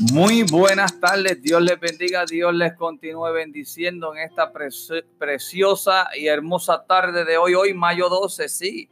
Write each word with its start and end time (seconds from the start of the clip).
Muy 0.00 0.44
buenas 0.44 0.98
tardes, 0.98 1.42
Dios 1.42 1.60
les 1.60 1.78
bendiga, 1.78 2.24
Dios 2.24 2.54
les 2.54 2.72
continúe 2.72 3.32
bendiciendo 3.34 4.14
en 4.14 4.22
esta 4.22 4.50
preciosa 5.18 6.08
y 6.16 6.26
hermosa 6.26 6.86
tarde 6.86 7.26
de 7.26 7.36
hoy, 7.36 7.52
hoy 7.52 7.74
mayo 7.74 8.08
12, 8.08 8.48
sí. 8.48 8.88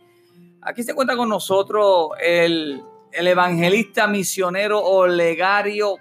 Aquí 0.61 0.83
se 0.83 0.95
cuenta 0.95 1.17
con 1.17 1.31
nosotros 1.31 2.11
el, 2.21 2.83
el 3.11 3.27
evangelista 3.27 4.07
misionero 4.07 4.85
Olegario 4.85 5.97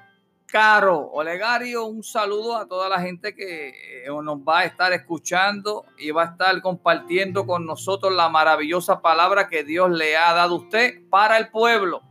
Caro. 0.46 1.10
Olegario, 1.14 1.86
un 1.86 2.04
saludo 2.04 2.58
a 2.58 2.68
toda 2.68 2.90
la 2.90 3.00
gente 3.00 3.34
que 3.34 3.70
eh, 3.70 4.08
nos 4.22 4.40
va 4.40 4.60
a 4.60 4.66
estar 4.66 4.92
escuchando 4.92 5.86
y 5.98 6.12
va 6.12 6.24
a 6.24 6.26
estar 6.32 6.62
compartiendo 6.62 7.46
con 7.46 7.66
nosotros 7.66 8.14
la 8.14 8.28
maravillosa 8.28 9.02
palabra 9.02 9.48
que 9.48 9.64
Dios 9.64 9.90
le 9.90 10.18
ha 10.18 10.34
dado 10.34 10.56
a 10.56 10.58
usted 10.58 11.02
para 11.10 11.38
el 11.38 11.48
pueblo. 11.48 12.07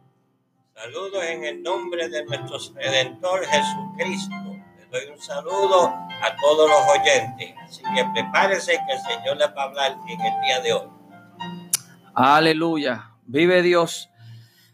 Saludos 0.76 1.24
en 1.24 1.42
el 1.42 1.62
nombre 1.62 2.06
de 2.10 2.22
nuestro 2.26 2.58
Redentor 2.74 3.46
Jesucristo. 3.46 4.34
Les 4.76 4.90
doy 4.90 5.10
un 5.10 5.18
saludo 5.18 5.86
a 5.86 6.36
todos 6.38 6.68
los 6.68 7.00
oyentes. 7.00 7.54
Así 7.64 7.82
que 7.94 8.04
prepárense 8.12 8.72
que 8.72 8.92
el 8.92 9.00
Señor 9.00 9.38
les 9.38 9.48
va 9.56 9.62
a 9.62 9.64
hablar 9.64 9.96
en 10.06 10.20
el 10.20 10.40
día 10.42 10.60
de 10.60 10.72
hoy. 10.74 10.88
Aleluya. 12.14 13.10
Vive 13.24 13.62
Dios. 13.62 14.10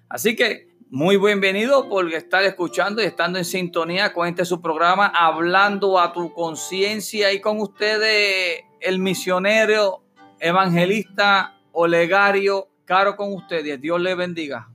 Así 0.09 0.34
que 0.34 0.74
muy 0.91 1.19
bienvenido 1.19 1.88
por 1.88 2.12
estar 2.12 2.43
escuchando 2.43 3.01
y 3.01 3.05
estando 3.05 3.38
en 3.38 3.45
sintonía 3.45 4.12
con 4.12 4.27
este 4.27 4.45
su 4.45 4.60
programa, 4.60 5.07
hablando 5.07 6.01
a 6.01 6.12
tu 6.12 6.32
conciencia 6.32 7.32
y 7.32 7.41
con 7.41 7.60
ustedes 7.60 8.65
el 8.80 8.98
misionero 8.98 10.02
evangelista 10.41 11.60
Olegario, 11.71 12.71
caro 12.84 13.15
con 13.15 13.32
ustedes. 13.32 13.80
Dios 13.80 14.01
le 14.01 14.16
bendiga. 14.16 14.71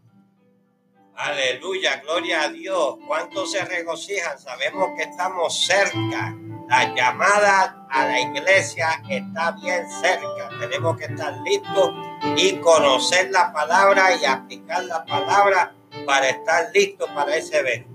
Aleluya, 1.17 1.99
gloria 2.03 2.43
a 2.43 2.49
Dios. 2.49 2.97
¿Cuántos 3.07 3.51
se 3.51 3.65
regocijan? 3.65 4.37
Sabemos 4.37 4.89
que 4.95 5.01
estamos 5.01 5.65
cerca. 5.65 6.37
La 6.69 6.93
llamada 6.93 7.87
a 7.89 8.05
la 8.05 8.21
iglesia 8.21 9.01
está 9.09 9.53
bien 9.53 9.83
cerca. 9.89 10.49
Tenemos 10.59 10.95
que 10.95 11.05
estar 11.05 11.33
listos 11.39 11.91
y 12.35 12.57
conocer 12.57 13.31
la 13.31 13.51
palabra 13.51 14.15
y 14.15 14.25
aplicar 14.25 14.83
la 14.83 15.03
palabra 15.05 15.73
para 16.05 16.29
estar 16.29 16.67
listos 16.71 17.09
para 17.15 17.35
ese 17.35 17.57
evento. 17.61 17.89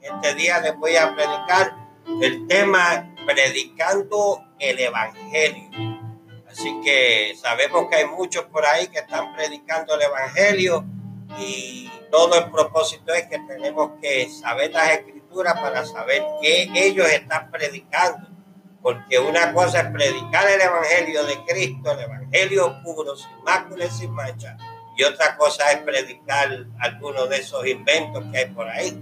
En 0.00 0.14
este 0.14 0.36
día 0.36 0.60
les 0.60 0.76
voy 0.76 0.94
a 0.94 1.16
predicar 1.16 1.74
el 2.22 2.46
tema 2.46 3.12
predicando 3.26 4.44
el 4.60 4.78
evangelio. 4.78 5.68
Así 6.48 6.80
que 6.84 7.34
sabemos 7.42 7.88
que 7.90 7.96
hay 7.96 8.06
muchos 8.06 8.44
por 8.44 8.64
ahí 8.64 8.86
que 8.86 9.00
están 9.00 9.34
predicando 9.34 9.96
el 9.96 10.02
evangelio 10.02 10.84
y 11.40 11.90
todo 12.10 12.38
el 12.38 12.50
propósito 12.50 13.12
es 13.12 13.26
que 13.26 13.38
tenemos 13.40 13.92
que 14.00 14.28
saber 14.30 14.72
las 14.72 14.90
escrituras 14.90 15.54
para 15.60 15.84
saber 15.84 16.22
qué 16.40 16.70
ellos 16.74 17.08
están 17.08 17.50
predicando. 17.50 18.28
Porque 18.82 19.18
una 19.18 19.52
cosa 19.52 19.80
es 19.80 19.90
predicar 19.90 20.48
el 20.48 20.60
evangelio 20.60 21.24
de 21.24 21.44
Cristo, 21.44 21.92
el 21.92 22.00
evangelio 22.00 22.80
puro, 22.82 23.16
sin 23.16 23.42
mácula 23.44 23.84
y 23.84 23.90
sin 23.90 24.10
mancha. 24.12 24.56
Y 24.96 25.04
otra 25.04 25.36
cosa 25.36 25.70
es 25.72 25.78
predicar 25.78 26.66
algunos 26.80 27.28
de 27.28 27.38
esos 27.38 27.66
inventos 27.66 28.24
que 28.30 28.38
hay 28.38 28.46
por 28.46 28.68
ahí. 28.68 28.98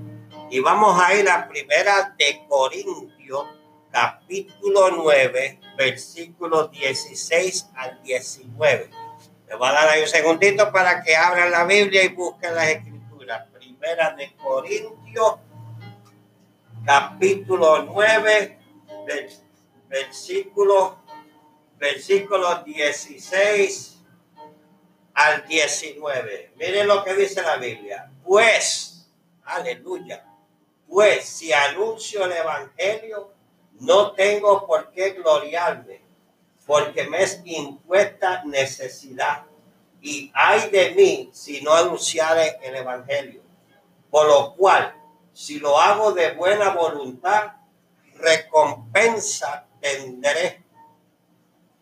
Y 0.50 0.60
vamos 0.60 1.00
a 1.00 1.14
ir 1.14 1.28
a 1.28 1.48
primera 1.48 2.14
de 2.18 2.44
Corintios, 2.48 3.46
capítulo 3.90 4.90
9, 4.90 5.60
versículos 5.76 6.70
16 6.70 7.70
al 7.74 8.02
19. 8.02 8.90
Les 9.48 9.58
voy 9.58 9.68
a 9.68 9.72
dar 9.72 9.88
ahí 9.88 10.02
un 10.02 10.08
segundito 10.08 10.72
para 10.72 11.02
que 11.02 11.16
abran 11.16 11.50
la 11.50 11.64
Biblia 11.64 12.04
y 12.04 12.08
busquen 12.08 12.54
las 12.54 12.68
escrituras. 12.68 12.95
Primera 13.78 14.10
de 14.12 14.34
Corintios, 14.36 15.34
capítulo 16.84 17.82
9, 17.82 18.58
versículo, 19.88 20.98
versículo 21.76 22.62
16 22.64 23.98
al 25.12 25.46
19. 25.46 26.52
Miren 26.56 26.86
lo 26.86 27.04
que 27.04 27.14
dice 27.14 27.42
la 27.42 27.56
Biblia. 27.56 28.10
Pues, 28.24 29.08
aleluya, 29.44 30.24
pues 30.88 31.28
si 31.28 31.52
anuncio 31.52 32.24
el 32.24 32.32
Evangelio, 32.32 33.32
no 33.80 34.12
tengo 34.12 34.66
por 34.66 34.90
qué 34.90 35.10
gloriarme 35.10 36.00
porque 36.66 37.04
me 37.04 37.22
es 37.22 37.42
impuesta 37.44 38.42
necesidad. 38.44 39.44
Y 40.00 40.30
hay 40.34 40.70
de 40.70 40.90
mí 40.92 41.30
si 41.32 41.60
no 41.60 41.72
anunciare 41.74 42.58
el 42.62 42.76
Evangelio. 42.76 43.45
Por 44.10 44.26
lo 44.26 44.54
cual, 44.54 44.94
si 45.32 45.58
lo 45.58 45.78
hago 45.78 46.12
de 46.12 46.32
buena 46.32 46.70
voluntad, 46.70 47.52
recompensa 48.14 49.66
tendré. 49.80 50.62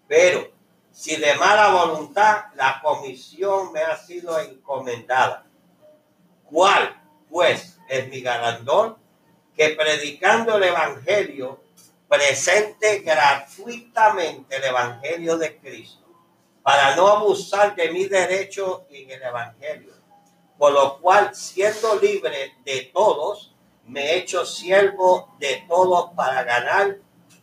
Pero 0.08 0.50
si 0.90 1.16
de 1.16 1.34
mala 1.34 1.70
voluntad, 1.70 2.46
la 2.54 2.80
comisión 2.82 3.72
me 3.72 3.80
ha 3.80 3.96
sido 3.96 4.38
encomendada. 4.38 5.46
¿Cuál, 6.44 7.02
pues, 7.28 7.78
es 7.88 8.08
mi 8.08 8.20
galardón? 8.20 8.96
Que 9.56 9.70
predicando 9.70 10.56
el 10.56 10.64
Evangelio 10.64 11.64
presente 12.08 13.00
gratuitamente 13.00 14.56
el 14.56 14.64
Evangelio 14.64 15.36
de 15.36 15.58
Cristo 15.58 16.04
para 16.62 16.94
no 16.96 17.08
abusar 17.08 17.74
de 17.74 17.90
mi 17.90 18.06
derecho 18.06 18.86
en 18.90 19.10
el 19.10 19.22
Evangelio. 19.22 19.92
Por 20.58 20.72
lo 20.72 21.00
cual, 21.00 21.34
siendo 21.34 21.96
libre 21.96 22.54
de 22.64 22.90
todos, 22.92 23.54
me 23.86 24.02
he 24.02 24.18
hecho 24.18 24.46
siervo 24.46 25.34
de 25.38 25.64
todos 25.68 26.12
para 26.14 26.42
ganar 26.44 26.98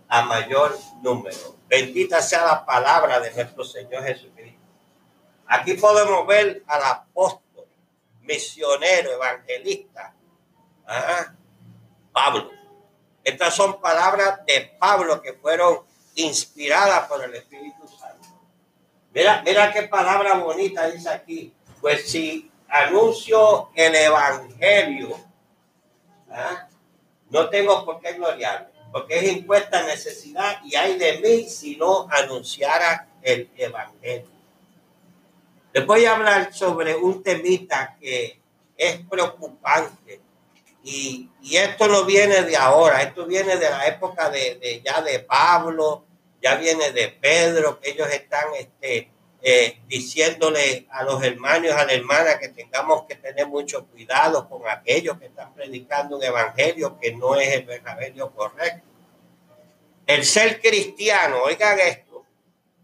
a 0.07 0.21
mayor 0.23 0.77
número. 1.01 1.55
Bendita 1.67 2.21
sea 2.21 2.45
la 2.45 2.65
palabra 2.65 3.19
de 3.19 3.31
nuestro 3.33 3.63
Señor 3.63 4.03
Jesucristo. 4.03 4.59
Aquí 5.47 5.73
podemos 5.73 6.25
ver 6.27 6.63
al 6.67 6.83
apóstol, 6.83 7.67
misionero, 8.21 9.11
evangelista, 9.11 10.13
Pablo 12.11 12.61
estas 13.23 13.55
son 13.55 13.79
palabras 13.79 14.39
de 14.45 14.75
Pablo 14.79 15.21
que 15.21 15.33
fueron 15.33 15.79
inspiradas 16.15 17.07
por 17.07 17.23
el 17.23 17.35
Espíritu 17.35 17.87
Santo. 17.87 18.27
Mira, 19.13 19.41
mira 19.45 19.71
qué 19.71 19.83
palabra 19.83 20.35
bonita 20.35 20.87
dice 20.89 21.09
aquí. 21.09 21.53
Pues 21.79 22.09
si 22.09 22.50
anuncio 22.71 23.69
el 23.75 23.93
Evangelio, 23.95 25.19
¿ah? 26.31 26.67
no 27.29 27.49
tengo 27.49 27.85
por 27.85 27.99
qué 27.99 28.13
gloriarme, 28.13 28.69
porque 28.91 29.19
es 29.19 29.31
impuesta 29.33 29.83
necesidad 29.83 30.59
y 30.63 30.75
hay 30.75 30.97
de 30.97 31.19
mí 31.19 31.49
si 31.49 31.75
no 31.75 32.07
anunciara 32.09 33.07
el 33.21 33.49
Evangelio. 33.57 34.31
Les 35.73 35.85
voy 35.85 36.05
a 36.05 36.15
hablar 36.15 36.53
sobre 36.53 36.95
un 36.95 37.21
temita 37.21 37.97
que 37.99 38.39
es 38.77 38.97
preocupante 39.09 40.21
y, 40.83 41.29
esto 41.53 41.87
no 41.87 42.05
viene 42.05 42.43
de 42.43 42.55
ahora, 42.55 43.01
esto 43.01 43.25
viene 43.25 43.57
de 43.57 43.69
la 43.69 43.85
época 43.87 44.29
de, 44.29 44.81
ya 44.83 45.01
de 45.01 45.19
Pablo, 45.19 46.05
ya 46.41 46.55
viene 46.55 46.91
de 46.91 47.09
Pedro, 47.09 47.79
que 47.79 47.91
ellos 47.91 48.09
están 48.09 48.45
este, 48.57 49.11
eh, 49.43 49.79
diciéndole 49.87 50.87
a 50.91 51.03
los 51.03 51.23
hermanos 51.23 51.65
y 51.65 51.69
a 51.69 51.85
la 51.85 51.93
hermana 51.93 52.37
que 52.37 52.49
tengamos 52.49 53.05
que 53.05 53.15
tener 53.15 53.47
mucho 53.47 53.87
cuidado 53.87 54.47
con 54.47 54.67
aquellos 54.69 55.17
que 55.17 55.25
están 55.25 55.53
predicando 55.53 56.17
un 56.17 56.23
evangelio 56.23 56.99
que 56.99 57.13
no 57.13 57.35
es 57.35 57.49
el 57.55 57.69
evangelio 57.69 58.31
correcto. 58.31 58.87
El 60.05 60.25
ser 60.25 60.61
cristiano, 60.61 61.41
oigan 61.43 61.79
esto, 61.79 62.25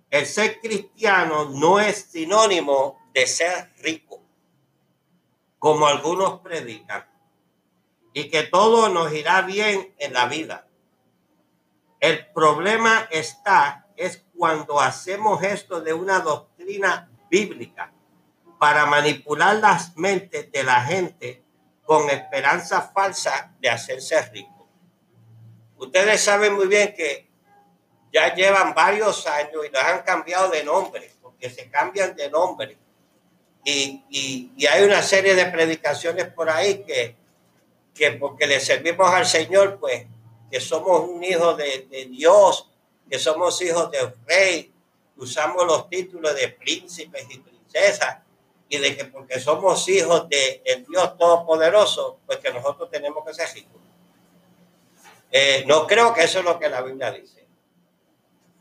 el 0.09 0.25
ser 0.25 0.59
cristiano 0.59 1.49
no 1.49 1.79
es 1.79 2.07
sinónimo 2.11 3.07
de 3.13 3.27
ser 3.27 3.71
rico, 3.79 4.21
como 5.59 5.85
algunos 5.85 6.39
predican 6.39 7.05
y 8.13 8.29
que 8.29 8.43
todo 8.43 8.89
nos 8.89 9.13
irá 9.13 9.41
bien 9.43 9.93
en 9.99 10.13
la 10.13 10.25
vida. 10.25 10.67
El 11.99 12.25
problema 12.27 13.07
está 13.11 13.83
es 13.83 13.86
cuando 14.37 14.79
hacemos 14.79 15.41
esto 15.43 15.81
de 15.81 15.93
una 15.93 16.19
doctrina 16.19 17.09
bíblica 17.29 17.91
para 18.59 18.85
manipular 18.85 19.55
las 19.57 19.95
mentes 19.97 20.51
de 20.51 20.63
la 20.63 20.81
gente 20.83 21.43
con 21.83 22.09
esperanza 22.09 22.81
falsa 22.81 23.53
de 23.59 23.69
hacerse 23.69 24.21
rico. 24.29 24.67
Ustedes 25.77 26.21
saben 26.21 26.53
muy 26.53 26.67
bien 26.67 26.93
que 26.95 27.29
ya 28.11 28.33
llevan 28.33 28.73
varios 28.73 29.25
años 29.27 29.65
y 29.65 29.71
los 29.71 29.83
han 29.83 30.01
cambiado 30.01 30.49
de 30.49 30.63
nombre, 30.63 31.11
porque 31.21 31.49
se 31.49 31.69
cambian 31.69 32.15
de 32.15 32.29
nombre. 32.29 32.77
Y, 33.63 34.03
y, 34.09 34.53
y 34.55 34.65
hay 34.65 34.83
una 34.83 35.01
serie 35.01 35.35
de 35.35 35.45
predicaciones 35.45 36.25
por 36.27 36.49
ahí 36.49 36.83
que 36.83 37.15
que 37.97 38.11
porque 38.11 38.47
le 38.47 38.59
servimos 38.59 39.09
al 39.11 39.25
Señor, 39.25 39.79
pues 39.79 40.05
que 40.49 40.61
somos 40.61 41.09
un 41.09 41.23
hijo 41.23 41.55
de, 41.55 42.07
Dios, 42.09 42.69
que 43.09 43.19
somos 43.19 43.61
hijos 43.61 43.89
del 43.91 44.13
rey, 44.25 44.73
usamos 45.17 45.65
los 45.65 45.89
títulos 45.89 46.35
de 46.35 46.49
príncipes 46.49 47.25
y 47.29 47.39
princesas, 47.39 48.17
y 48.69 48.77
de 48.77 48.97
que 48.97 49.05
porque 49.05 49.39
somos 49.39 49.87
hijos 49.87 50.27
de 50.29 50.61
Dios 50.89 51.17
Todopoderoso, 51.17 52.19
pues 52.25 52.39
que 52.39 52.51
nosotros 52.51 52.89
tenemos 52.91 53.25
que 53.25 53.33
ser 53.33 53.49
ricos. 53.53 53.81
Eh, 55.31 55.63
no 55.67 55.87
creo 55.87 56.13
que 56.13 56.23
eso 56.23 56.39
es 56.39 56.45
lo 56.45 56.59
que 56.59 56.69
la 56.69 56.81
Biblia 56.81 57.11
dice. 57.11 57.45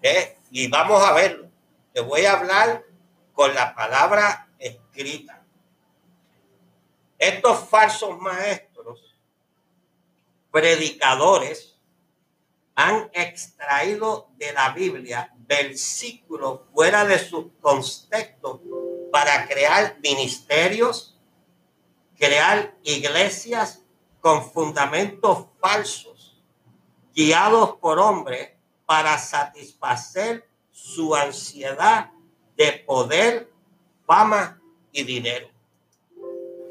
¿Eh? 0.02 0.38
Y 0.50 0.68
vamos 0.68 1.02
a 1.02 1.12
verlo. 1.12 1.48
Te 1.92 2.00
voy 2.00 2.24
a 2.24 2.38
hablar 2.38 2.84
con 3.32 3.54
la 3.54 3.74
palabra 3.74 4.48
escrita. 4.58 5.42
Estos 7.18 7.68
falsos 7.68 8.18
maestros, 8.18 9.16
predicadores, 10.50 11.75
han 12.76 13.10
extraído 13.14 14.28
de 14.36 14.52
la 14.52 14.70
Biblia 14.70 15.34
versículos 15.38 16.60
fuera 16.74 17.06
de 17.06 17.18
su 17.18 17.56
contexto 17.58 18.62
para 19.10 19.48
crear 19.48 19.98
ministerios, 20.02 21.18
crear 22.18 22.76
iglesias 22.84 23.82
con 24.20 24.50
fundamentos 24.52 25.46
falsos, 25.58 26.42
guiados 27.14 27.76
por 27.76 27.98
hombres 27.98 28.50
para 28.84 29.16
satisfacer 29.16 30.46
su 30.70 31.14
ansiedad 31.14 32.10
de 32.56 32.72
poder, 32.86 33.50
fama 34.06 34.60
y 34.92 35.02
dinero. 35.02 35.48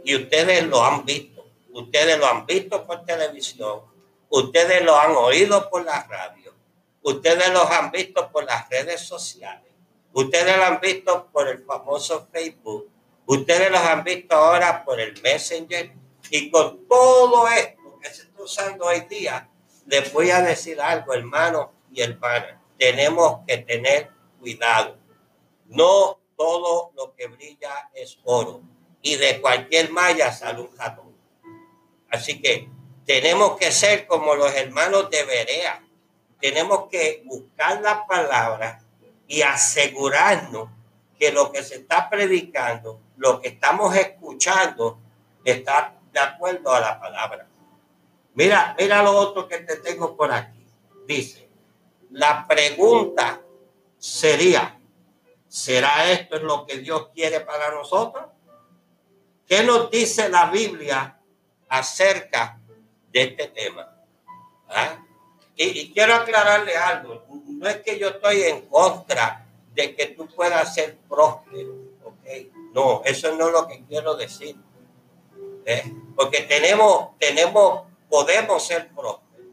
Y 0.04 0.16
ustedes 0.16 0.68
lo 0.68 0.84
han 0.84 1.04
visto, 1.04 1.50
ustedes 1.74 2.19
lo 2.19 2.28
han 2.28 2.46
visto 2.46 2.86
por 2.86 3.04
televisión, 3.06 3.95
ustedes 4.30 4.83
lo 4.83 4.95
han 4.95 5.12
oído 5.16 5.69
por 5.69 5.83
la 5.86 6.04
radio, 6.04 6.54
ustedes 7.01 7.50
lo 7.51 7.69
han 7.72 7.92
visto 7.92 8.31
por 8.31 8.44
las 8.45 8.69
redes 8.69 9.01
sociales, 9.01 9.72
ustedes 10.13 10.57
lo 10.57 10.63
han 10.63 10.80
visto 10.80 11.30
por 11.31 11.48
el 11.48 11.63
famoso 11.63 12.27
Facebook, 12.31 12.89
ustedes 13.25 13.72
lo 13.72 13.77
han 13.77 14.04
visto 14.04 14.36
ahora 14.36 14.83
por 14.83 15.00
el 15.00 15.22
Messenger. 15.22 15.94
Y 16.31 16.50
con 16.50 16.88
todo 16.88 17.48
esto 17.48 18.00
que 18.01 18.10
se 18.10 18.24
está 18.24 18.42
usando 18.42 18.86
hoy 18.86 19.01
día, 19.01 19.50
les 19.86 20.12
voy 20.12 20.31
a 20.31 20.42
decir 20.42 20.81
algo, 20.81 21.13
hermano 21.13 21.72
y 21.92 22.01
hermana, 22.01 22.62
tenemos 22.77 23.42
que 23.48 23.60
tener 23.60 24.10
cuidado. 24.39 24.98
No 25.68 26.19
todo 26.36 26.92
lo 26.95 27.16
que 27.16 27.27
brilla 27.27 27.89
es 27.94 28.19
oro. 28.24 28.62
Y 29.01 29.16
de 29.16 29.39
cualquier 29.39 29.92
malla 29.92 30.31
sale 30.31 30.62
un 30.62 30.75
ratón. 30.75 31.16
Así 32.10 32.42
que 32.42 32.69
tenemos 33.06 33.57
que 33.57 33.72
ser 33.72 34.07
como 34.07 34.36
los 34.36 34.54
hermanos 34.54 35.10
de 35.10 35.24
Berea. 35.24 35.84
Tenemos 36.42 36.88
que 36.90 37.22
buscar 37.25 37.81
la 37.81 38.06
palabra 38.06 38.81
y 39.28 39.42
asegurarnos 39.42 40.69
que 41.18 41.31
lo 41.31 41.52
que 41.52 41.63
se 41.63 41.75
está 41.75 42.10
predicando, 42.10 43.00
lo 43.18 43.40
que 43.40 43.50
estamos 43.50 43.96
escuchando, 43.96 45.00
está 45.44 45.96
de 46.12 46.19
acuerdo 46.19 46.74
a 46.74 46.80
la 46.80 47.00
palabra. 47.00 47.48
Mira, 48.34 48.75
mira 48.78 49.02
lo 49.02 49.12
otro 49.12 49.48
que 49.48 49.60
te 49.60 49.78
tengo 49.78 50.16
por 50.18 50.31
aquí. 50.31 50.66
Dice, 51.08 51.48
la 52.12 52.46
pregunta 52.48 53.42
sería, 53.98 54.80
¿será 55.48 56.12
esto 56.12 56.38
lo 56.40 56.66
que 56.66 56.80
Dios 56.80 57.10
quiere 57.13 57.40
para 57.42 57.72
nosotros? 57.72 58.25
¿Qué 59.48 59.63
nos 59.63 59.92
dice 59.92 60.28
la 60.28 60.50
Biblia 60.50 61.19
acerca 61.69 62.60
de 63.16 63.22
este 63.22 63.48
tema? 63.48 63.96
¿Ah? 64.68 65.02
Y, 65.56 65.94
quiero 65.94 66.16
aclararle 66.16 66.76
algo. 66.76 67.26
No 67.48 67.70
es 67.70 67.78
que 67.78 67.98
yo 67.98 68.10
estoy 68.10 68.44
en 68.44 68.68
contra 68.68 69.48
de 69.74 69.96
que 69.96 70.08
tú 70.08 70.28
puedas 70.28 70.74
ser 70.74 70.98
próspero. 71.08 71.76
¿okay? 72.04 72.52
No, 72.74 73.02
eso 73.06 73.34
no 73.38 73.48
es 73.48 73.54
lo 73.54 73.68
que 73.68 73.86
quiero 73.86 74.16
decir. 74.16 74.58
¿eh? 75.66 75.94
Porque 76.14 76.42
tenemos, 76.42 77.18
tenemos, 77.18 77.84
podemos 78.10 78.68
ser 78.68 78.90
prósperos. 78.90 79.48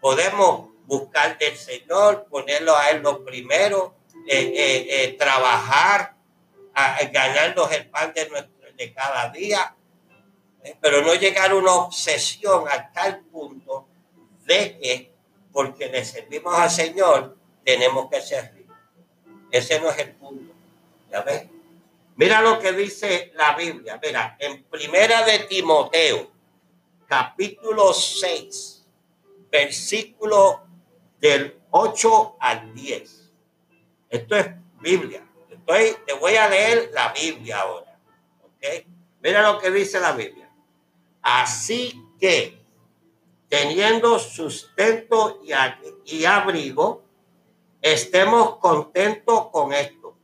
Podemos 0.00 0.70
buscar 0.86 1.36
del 1.36 1.56
Señor, 1.56 2.26
ponerlo 2.30 2.74
a 2.74 2.88
Él 2.88 3.02
lo 3.02 3.22
primero, 3.22 3.94
eh, 4.26 4.86
eh, 4.88 5.16
trabajar, 5.18 6.14
ganarnos 7.12 7.70
el 7.72 7.90
pan 7.90 8.14
de, 8.14 8.28
nuestro, 8.30 8.72
de 8.74 8.94
cada 8.94 9.28
día, 9.28 9.76
pero 10.80 11.02
no 11.02 11.14
llegar 11.14 11.50
a 11.50 11.54
una 11.54 11.72
obsesión 11.72 12.64
a 12.68 12.92
tal 12.92 13.20
punto 13.20 13.86
de 14.44 14.78
que 14.78 15.12
porque 15.52 15.88
le 15.88 16.04
servimos 16.04 16.54
al 16.54 16.70
Señor 16.70 17.36
tenemos 17.64 18.08
que 18.10 18.20
ser 18.20 18.52
ricos. 18.54 18.76
Ese 19.50 19.80
no 19.80 19.90
es 19.90 19.98
el 19.98 20.12
punto. 20.12 20.52
¿Ya 21.10 21.20
ves? 21.22 21.46
Mira 22.16 22.40
lo 22.40 22.58
que 22.58 22.72
dice 22.72 23.32
la 23.34 23.54
Biblia. 23.54 24.00
Mira, 24.02 24.36
en 24.38 24.64
Primera 24.64 25.24
de 25.24 25.40
Timoteo, 25.40 26.30
capítulo 27.06 27.92
6, 27.92 28.84
versículo 29.50 30.62
del 31.20 31.60
8 31.70 32.36
al 32.40 32.74
10. 32.74 33.30
Esto 34.10 34.36
es 34.36 34.46
Biblia. 34.80 35.26
Estoy, 35.50 35.96
te 36.06 36.12
voy 36.14 36.34
a 36.36 36.48
leer 36.48 36.90
la 36.92 37.12
Biblia 37.12 37.60
ahora. 37.60 37.98
¿Ok? 38.42 38.86
Mira 39.22 39.42
lo 39.42 39.58
que 39.58 39.70
dice 39.70 40.00
la 40.00 40.12
Biblia. 40.12 40.41
Así 41.22 42.04
que, 42.18 42.60
teniendo 43.48 44.18
sustento 44.18 45.40
y, 46.04 46.24
abrigo, 46.24 47.04
estemos 47.80 48.58
contentos 48.58 49.48
con 49.50 49.72
esto. 49.72 50.18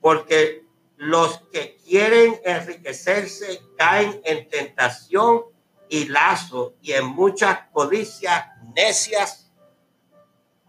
Porque 0.00 0.64
los 0.96 1.38
que 1.52 1.76
quieren 1.76 2.40
enriquecerse 2.44 3.60
caen 3.76 4.20
en 4.24 4.48
tentación 4.48 5.44
y 5.88 6.06
lazo 6.06 6.74
y 6.80 6.92
en 6.92 7.06
muchas 7.06 7.60
codicias 7.72 8.46
necias 8.74 9.52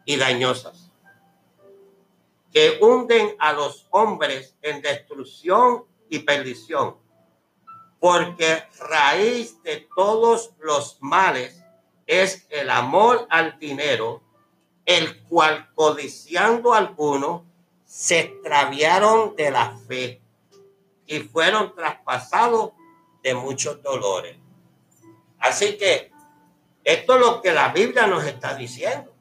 y 0.06 0.18
dañosas, 0.18 0.92
que 2.52 2.80
hunden 2.82 3.36
a 3.40 3.54
los 3.54 3.88
hombres 3.92 4.56
en 4.62 4.82
destrucción 4.82 5.86
y 6.10 6.20
perdición, 6.20 6.98
porque 8.00 8.64
raíz 8.80 9.62
de 9.64 9.88
todos 9.96 10.54
los 10.60 10.98
males 11.02 11.64
es 12.06 12.46
el 12.50 12.70
amor 12.70 13.28
al 13.30 13.60
dinero, 13.60 14.22
el 14.86 15.24
cual 15.24 15.70
codiciando 15.76 16.74
algunos 16.74 17.42
se 17.86 18.20
extraviaron 18.20 19.36
de 19.36 19.52
la 19.52 19.78
fe 19.88 20.22
y 21.06 21.20
fueron 21.20 21.74
traspasados 21.74 22.72
de 23.24 23.34
muchos 23.34 23.82
dolores. 23.82 24.38
Así 25.40 25.78
que 25.78 26.12
esto 26.84 27.16
es 27.16 27.20
lo 27.20 27.42
que 27.42 27.52
la 27.52 27.70
Biblia 27.70 28.08
nos 28.08 28.24
está 28.26 28.56
diciendo. 28.56 29.14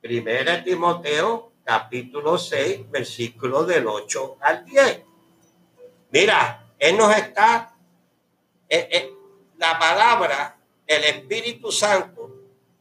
Primera 0.00 0.62
Timoteo, 0.62 1.52
capítulo 1.64 2.38
6, 2.38 2.90
versículo 2.90 3.64
del 3.64 3.86
8 3.86 4.38
al 4.40 4.64
10. 4.64 5.02
Mira, 6.10 6.72
Él 6.78 6.96
nos 6.96 7.14
está, 7.16 7.69
eh, 8.70 8.88
eh, 8.90 9.14
la 9.58 9.78
palabra, 9.78 10.56
el 10.86 11.04
Espíritu 11.04 11.70
Santo, 11.72 12.30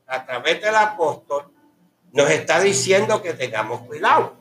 a 0.08 0.26
través 0.26 0.62
del 0.62 0.76
apóstol, 0.76 1.52
nos 2.12 2.30
está 2.30 2.60
diciendo 2.60 3.22
que 3.22 3.34
tengamos 3.34 3.82
cuidado. 3.82 4.36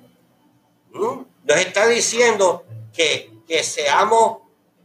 Nos 0.93 1.27
está 1.57 1.87
diciendo 1.87 2.65
que, 2.93 3.31
que 3.47 3.63
seamos 3.63 4.39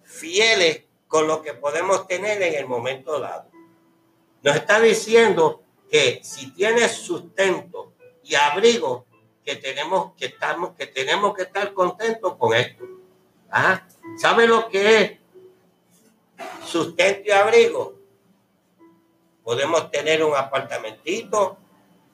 fieles 0.03 0.83
con 1.07 1.27
lo 1.27 1.41
que 1.41 1.53
podemos 1.53 2.07
tener 2.07 2.41
en 2.41 2.55
el 2.55 2.65
momento 2.65 3.19
dado. 3.19 3.49
Nos 4.41 4.55
está 4.55 4.79
diciendo 4.79 5.61
que 5.89 6.21
si 6.23 6.51
tienes 6.51 6.91
sustento 6.93 7.93
y 8.23 8.35
abrigo, 8.35 9.05
que 9.43 9.55
tenemos 9.57 10.13
que, 10.15 10.25
estamos, 10.25 10.75
que, 10.75 10.87
tenemos 10.87 11.35
que 11.35 11.43
estar 11.43 11.73
contentos 11.73 12.35
con 12.37 12.53
esto. 12.53 12.85
¿Ah? 13.51 13.85
¿Sabe 14.17 14.47
lo 14.47 14.69
que 14.69 15.01
es 15.01 15.11
sustento 16.73 17.21
y 17.25 17.31
abrigo? 17.31 17.93
Podemos 19.43 19.91
tener 19.91 20.23
un 20.23 20.35
apartamentito, 20.35 21.57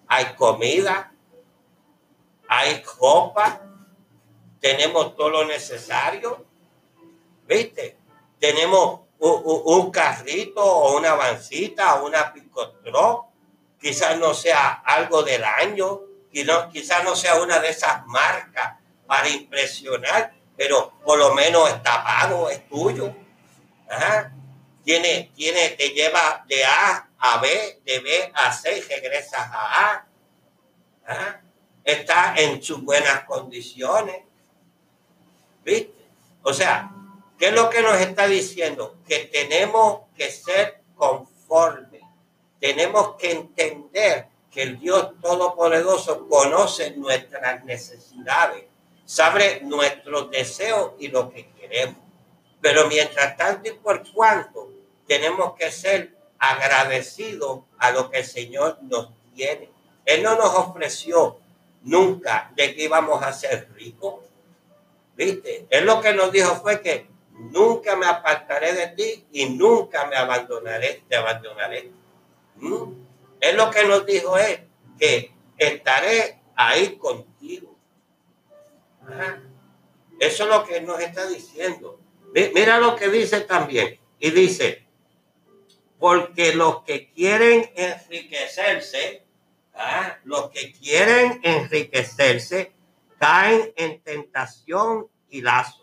hay 0.08 0.34
comida, 0.36 1.14
hay 2.48 2.84
ropa, 3.00 3.62
tenemos 4.60 5.16
todo 5.16 5.30
lo 5.30 5.46
necesario, 5.46 6.46
¿viste? 7.48 7.98
Tenemos 8.40 9.02
un, 9.20 9.92
carrito 9.92 10.64
o 10.64 10.98
una 10.98 11.14
vancita 11.14 11.96
o 11.96 12.08
una 12.08 12.34
picotro 12.34 13.28
quizás 13.80 14.18
no 14.18 14.34
sea 14.34 14.82
algo 14.86 15.24
del 15.24 15.44
año, 15.44 16.02
quizás 16.32 17.04
no 17.04 17.16
sea 17.16 17.42
una 17.42 17.60
de 17.60 17.70
esas 17.70 18.06
marcas 18.08 18.78
para 19.08 19.30
impresionar, 19.30 20.34
pero 20.58 20.94
por 21.06 21.18
lo 21.18 21.34
menos 21.34 21.70
está 21.70 22.04
pago, 22.04 22.50
es 22.50 22.68
tuyo. 22.68 23.14
Tiene, 24.84 25.32
tiene, 25.36 25.70
te 25.70 25.90
lleva 25.90 26.46
de 26.48 26.66
A 26.66 27.10
a 27.18 27.38
B, 27.40 27.82
de 27.86 28.00
B 28.00 28.32
a 28.34 28.52
C 28.52 28.78
y 28.78 28.82
regresas 28.82 29.48
a 29.52 30.08
A. 31.06 31.42
Está 31.84 32.36
en 32.38 32.62
sus 32.62 32.84
buenas 32.84 33.24
condiciones. 33.26 34.24
¿Viste? 35.64 35.94
O 36.44 36.54
sea, 36.54 36.92
¿qué 37.38 37.48
es 37.48 37.54
lo 37.54 37.70
que 37.70 37.82
nos 37.82 38.00
está 38.00 38.28
diciendo? 38.28 38.98
Que 39.08 39.26
tenemos 39.26 40.02
que 40.16 40.32
ser 40.32 40.82
conformes 40.96 42.00
tenemos 42.60 43.16
que 43.16 43.32
entender 43.32 44.28
que 44.52 44.64
el 44.64 44.80
Dios 44.80 45.14
Todopoderoso 45.22 46.28
conoce 46.28 46.92
nuestras 46.92 47.64
necesidades, 47.64 48.66
sabe 49.06 49.62
nuestros 49.64 50.30
deseos 50.30 50.94
y 51.00 51.08
lo 51.08 51.32
que 51.32 51.50
queremos. 51.52 51.98
Pero 52.62 52.88
mientras 52.88 53.38
tanto 53.38 53.70
y 53.70 53.74
por 53.74 54.10
cuanto 54.12 54.70
tenemos 55.08 55.54
que 55.56 55.72
ser 55.72 56.16
agradecidos 56.38 57.62
a 57.78 57.92
lo 57.92 58.10
que 58.10 58.20
el 58.20 58.26
Señor 58.26 58.78
nos 58.84 59.10
tiene. 59.36 59.70
Él 60.06 60.24
no 60.24 60.36
nos 60.36 60.54
ofreció 60.56 61.40
nunca 61.84 62.52
de 62.56 62.76
que 62.76 62.84
íbamos 62.84 63.22
a 63.24 63.34
ser 63.34 63.70
ricos. 63.74 64.26
¿Viste? 65.16 65.68
Él 65.70 65.86
lo 65.86 66.02
que 66.02 66.14
nos 66.14 66.32
dijo 66.32 66.56
fue 66.56 66.82
que 66.82 67.08
nunca 67.34 67.96
me 67.96 68.06
apartaré 68.06 68.74
de 68.74 68.88
ti 68.88 69.28
y 69.32 69.50
nunca 69.50 70.06
me 70.08 70.16
abandonaré, 70.16 71.04
te 71.08 71.16
abandonaré. 71.16 71.92
¿Mm? 72.56 72.84
Lo 73.56 73.72
que 73.72 73.86
nos 73.86 74.06
dijo 74.06 74.38
es 74.38 74.60
que 74.98 75.34
estaré 75.58 76.42
ahí 76.56 76.98
contigo. 76.98 77.76
Eso 80.20 80.44
es 80.44 80.50
lo 80.50 80.64
que 80.66 80.82
nos 80.82 81.00
está 81.00 81.26
diciendo. 81.28 82.00
Mira 82.34 82.80
lo 82.80 82.96
que 82.96 83.10
dice 83.10 83.42
también. 83.42 84.00
Y 84.20 84.32
dice, 84.32 84.88
porque 85.98 86.54
los 86.54 86.84
que 86.84 87.12
quieren 87.12 87.72
enriquecerse, 87.76 89.26
¿ah? 89.74 90.18
los 90.24 90.50
que 90.50 90.72
quieren 90.74 91.40
enriquecerse, 91.44 92.74
caen 93.18 93.74
en 93.76 94.02
tentación 94.02 95.08
y 95.30 95.42
lazo 95.42 95.80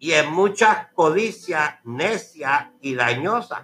y 0.00 0.12
en 0.12 0.32
muchas 0.32 0.88
codicias 0.94 1.74
necias 1.84 2.68
y 2.80 2.94
dañosas 2.94 3.62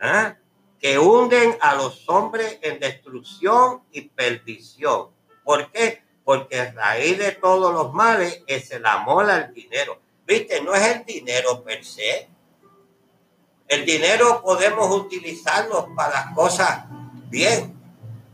¿ah? 0.00 0.36
que 0.78 0.98
hunden 0.98 1.58
a 1.60 1.74
los 1.74 2.08
hombres 2.08 2.58
en 2.62 2.78
destrucción 2.78 3.82
y 3.90 4.02
perdición. 4.02 5.08
¿Por 5.44 5.70
qué? 5.72 6.02
Porque 6.24 6.70
raíz 6.70 7.18
de 7.18 7.32
todos 7.32 7.74
los 7.74 7.92
males 7.92 8.42
es 8.46 8.70
el 8.70 8.86
amor 8.86 9.28
al 9.28 9.52
dinero. 9.52 10.00
Viste, 10.32 10.62
no 10.62 10.74
es 10.74 10.82
el 10.82 11.04
dinero 11.04 11.62
per 11.62 11.84
se. 11.84 12.28
El 13.68 13.84
dinero 13.84 14.42
podemos 14.42 14.90
utilizarlo 14.90 15.94
para 15.94 16.24
las 16.24 16.34
cosas 16.34 16.84
bien. 17.28 17.78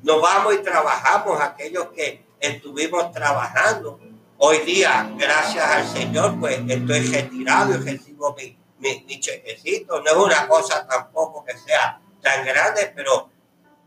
Nos 0.02 0.22
vamos 0.22 0.54
y 0.54 0.58
trabajamos 0.58 1.40
aquellos 1.40 1.88
que 1.88 2.24
estuvimos 2.40 3.12
trabajando 3.12 4.00
Hoy 4.40 4.58
día, 4.58 5.10
gracias 5.18 5.64
al 5.64 5.88
Señor, 5.88 6.38
pues 6.38 6.60
estoy 6.68 7.00
retirado 7.00 7.74
y 7.74 7.78
recibo 7.78 8.36
mi, 8.36 8.56
mi. 8.78 9.20
No 9.88 9.96
es 9.96 10.14
una 10.14 10.46
cosa 10.46 10.86
tampoco 10.86 11.44
que 11.44 11.58
sea 11.58 12.00
tan 12.22 12.46
grande, 12.46 12.92
pero 12.94 13.28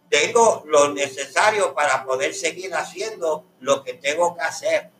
tengo 0.09 0.63
lo 0.65 0.93
necesario 0.93 1.73
para 1.73 2.03
poder 2.03 2.33
seguir 2.33 2.75
haciendo 2.75 3.45
lo 3.61 3.81
que 3.81 3.93
tengo 3.93 4.35
que 4.35 4.41
hacer. 4.41 4.91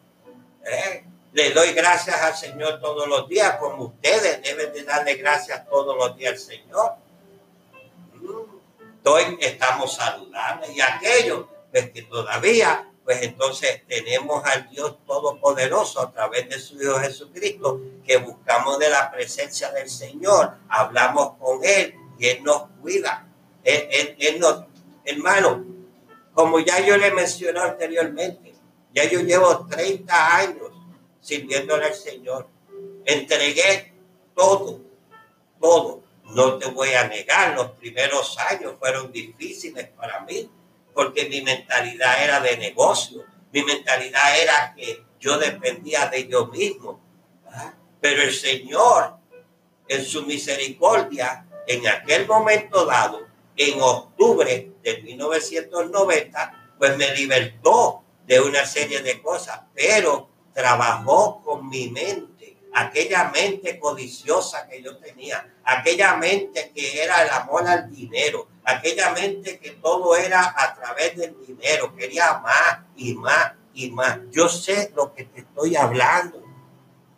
¿eh? 0.63 1.03
Le 1.33 1.51
doy 1.51 1.73
gracias 1.73 2.21
al 2.21 2.35
Señor 2.35 2.81
todos 2.81 3.07
los 3.07 3.27
días, 3.29 3.57
como 3.57 3.85
ustedes 3.85 4.41
deben 4.43 4.73
de 4.73 4.83
darle 4.83 5.15
gracias 5.15 5.67
todos 5.69 5.95
los 5.95 6.17
días 6.17 6.33
al 6.33 6.39
Señor. 6.39 6.93
Mm. 8.15 9.37
estamos 9.39 9.93
saludables 9.95 10.69
y 10.75 10.81
aquellos 10.81 11.45
pues, 11.71 11.91
que 11.91 12.01
todavía 12.03 12.91
pues 13.03 13.23
entonces 13.23 13.81
tenemos 13.87 14.45
al 14.45 14.69
Dios 14.69 14.97
Todopoderoso 15.05 16.01
a 16.01 16.11
través 16.11 16.47
de 16.49 16.59
su 16.59 16.81
Hijo 16.81 16.99
Jesucristo, 16.99 17.81
que 18.05 18.17
buscamos 18.17 18.77
de 18.79 18.89
la 18.89 19.11
presencia 19.11 19.71
del 19.71 19.89
Señor, 19.89 20.53
hablamos 20.69 21.33
con 21.39 21.59
Él 21.63 21.95
y 22.19 22.27
Él 22.27 22.43
nos 22.43 22.63
cuida. 22.79 23.27
Él, 23.63 24.39
nos, 24.39 24.63
hermano, 25.03 25.65
como 26.33 26.59
ya 26.59 26.79
yo 26.85 26.97
le 26.97 27.11
mencioné 27.11 27.59
anteriormente, 27.59 28.53
ya 28.93 29.05
yo 29.05 29.19
llevo 29.21 29.65
30 29.67 30.35
años 30.37 30.70
sirviéndole 31.21 31.85
al 31.85 31.95
Señor. 31.95 32.49
Entregué 33.05 33.93
todo, 34.35 34.81
todo. 35.59 36.03
No 36.23 36.57
te 36.57 36.67
voy 36.67 36.93
a 36.93 37.07
negar, 37.07 37.55
los 37.55 37.71
primeros 37.71 38.37
años 38.37 38.75
fueron 38.79 39.11
difíciles 39.11 39.87
para 39.89 40.21
mí 40.21 40.49
porque 40.93 41.27
mi 41.29 41.41
mentalidad 41.41 42.23
era 42.23 42.39
de 42.39 42.57
negocio, 42.57 43.23
mi 43.51 43.63
mentalidad 43.63 44.39
era 44.39 44.73
que 44.75 45.03
yo 45.19 45.37
dependía 45.37 46.07
de 46.07 46.27
yo 46.27 46.47
mismo. 46.47 47.01
Pero 47.99 48.23
el 48.23 48.33
Señor, 48.33 49.17
en 49.87 50.05
su 50.05 50.23
misericordia, 50.23 51.45
en 51.67 51.87
aquel 51.87 52.27
momento 52.27 52.85
dado, 52.85 53.27
en 53.55 53.81
octubre 53.81 54.71
de 54.81 55.01
1990, 55.03 56.73
pues 56.79 56.97
me 56.97 57.13
libertó 57.13 58.03
de 58.25 58.39
una 58.39 58.65
serie 58.65 59.01
de 59.01 59.21
cosas, 59.21 59.61
pero 59.75 60.29
trabajó 60.53 61.41
con 61.43 61.69
mi 61.69 61.89
mente, 61.89 62.57
aquella 62.73 63.31
mente 63.33 63.79
codiciosa 63.79 64.67
que 64.67 64.81
yo 64.81 64.97
tenía, 64.97 65.53
aquella 65.63 66.15
mente 66.15 66.71
que 66.73 67.03
era 67.03 67.23
el 67.23 67.29
amor 67.29 67.67
al 67.67 67.91
dinero, 67.91 68.47
aquella 68.63 69.11
mente 69.11 69.59
que 69.59 69.71
todo 69.71 70.15
era 70.15 70.53
a 70.55 70.73
través 70.75 71.17
del 71.17 71.35
dinero, 71.45 71.95
quería 71.95 72.39
más 72.39 72.79
y 72.95 73.13
más 73.15 73.53
y 73.73 73.89
más. 73.91 74.19
Yo 74.31 74.49
sé 74.49 74.91
lo 74.95 75.13
que 75.13 75.25
te 75.25 75.41
estoy 75.41 75.75
hablando. 75.75 76.41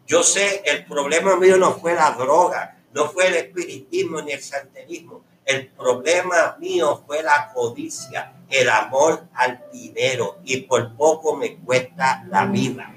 Yo 0.06 0.24
sé, 0.24 0.62
el 0.66 0.86
problema 0.86 1.36
mío 1.38 1.58
no 1.58 1.74
fue 1.74 1.94
la 1.94 2.12
droga, 2.12 2.78
no 2.94 3.10
fue 3.10 3.28
el 3.28 3.36
espiritismo 3.36 4.22
ni 4.22 4.34
el 4.34 4.42
santerismo. 4.42 5.24
El 5.46 5.70
problema 5.70 6.56
mío 6.60 7.04
fue 7.06 7.22
la 7.22 7.52
codicia, 7.54 8.34
el 8.50 8.70
amor 8.70 9.28
al 9.34 9.66
dinero 9.72 10.38
y 10.44 10.58
por 10.62 10.96
poco 10.96 11.36
me 11.36 11.58
cuesta 11.58 12.24
la 12.30 12.46
vida. 12.46 12.94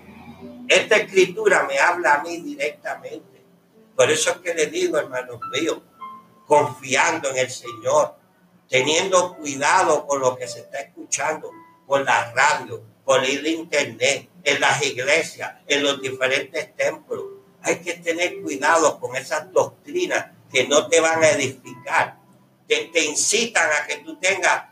Esta 0.69 0.97
escritura 0.97 1.65
me 1.65 1.79
habla 1.79 2.15
a 2.15 2.23
mí 2.23 2.41
directamente. 2.41 3.43
Por 3.95 4.11
eso 4.11 4.31
es 4.31 4.37
que 4.39 4.55
le 4.55 4.67
digo, 4.67 4.99
hermanos 4.99 5.41
míos, 5.53 5.79
confiando 6.47 7.31
en 7.31 7.39
el 7.39 7.51
Señor, 7.51 8.17
teniendo 8.69 9.37
cuidado 9.37 10.07
con 10.07 10.21
lo 10.21 10.37
que 10.37 10.47
se 10.47 10.61
está 10.61 10.81
escuchando 10.81 11.51
por 11.87 12.05
la 12.05 12.33
radio, 12.33 12.83
por 13.05 13.25
el 13.25 13.47
internet, 13.47 14.29
en 14.43 14.61
las 14.61 14.85
iglesias, 14.85 15.55
en 15.67 15.83
los 15.83 16.01
diferentes 16.01 16.75
templos. 16.77 17.25
Hay 17.63 17.77
que 17.81 17.95
tener 17.95 18.41
cuidado 18.43 18.99
con 19.01 19.17
esas 19.17 19.51
doctrinas 19.53 20.27
que 20.53 20.67
no 20.69 20.89
te 20.89 21.01
van 21.01 21.23
a 21.23 21.31
edificar, 21.31 22.19
que 22.69 22.91
te 22.93 23.05
incitan 23.05 23.69
a 23.71 23.87
que 23.87 23.97
tú 23.99 24.19
tengas 24.19 24.67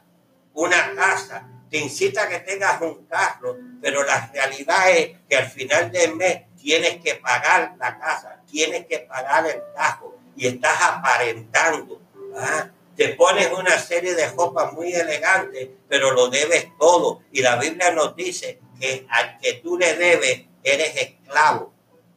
una 0.52 0.94
casa, 0.94 1.48
te 1.75 1.81
incitan 1.81 2.28
a 2.28 2.31
que 2.31 2.38
tengas 2.38 2.81
un 2.83 3.04
carro, 3.07 3.59
pero 3.83 4.04
la 4.04 4.31
realidad 4.33 4.90
es 4.90 5.16
que 5.28 5.37
al 5.37 5.50
final 5.50 5.90
del 5.90 6.14
mes 6.14 6.43
tienes 6.54 7.02
que 7.02 7.16
pagar 7.16 7.75
la 7.81 7.99
casa, 7.99 8.40
tienes 8.49 8.87
que 8.87 9.00
pagar 9.00 9.45
el 9.49 9.61
carro 9.75 10.16
y 10.37 10.47
estás 10.47 10.81
aparentando. 10.81 12.00
¿ah? 12.37 12.71
te 12.95 13.09
pones 13.14 13.50
una 13.50 13.76
serie 13.76 14.14
de 14.14 14.28
ropa 14.28 14.71
muy 14.71 14.93
elegantes, 14.93 15.69
pero 15.88 16.12
lo 16.12 16.28
debes 16.28 16.69
todo. 16.78 17.23
Y 17.33 17.43
la 17.43 17.57
Biblia 17.57 17.90
nos 17.90 18.14
dice 18.14 18.61
que 18.78 19.04
al 19.11 19.37
que 19.38 19.54
tú 19.54 19.76
le 19.76 19.97
debes, 19.97 20.43
eres 20.62 20.95
esclavo 20.95 21.75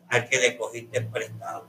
al 0.10 0.30
que 0.30 0.38
le 0.38 0.56
cogiste 0.56 1.02
prestado. 1.02 1.68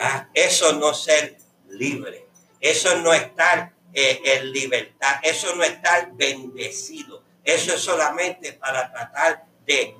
¿Ah? 0.00 0.28
Eso 0.34 0.72
no 0.72 0.90
es 0.90 1.04
ser 1.04 1.36
libre, 1.68 2.26
eso 2.60 2.98
no 3.02 3.14
estar 3.14 3.72
eh, 3.94 4.20
en 4.24 4.52
libertad, 4.52 5.20
eso 5.22 5.54
no 5.54 5.62
estar 5.62 6.12
bendecido, 6.12 7.22
eso 7.42 7.74
es 7.74 7.80
solamente 7.80 8.52
para 8.54 8.92
tratar 8.92 9.44
de, 9.64 9.94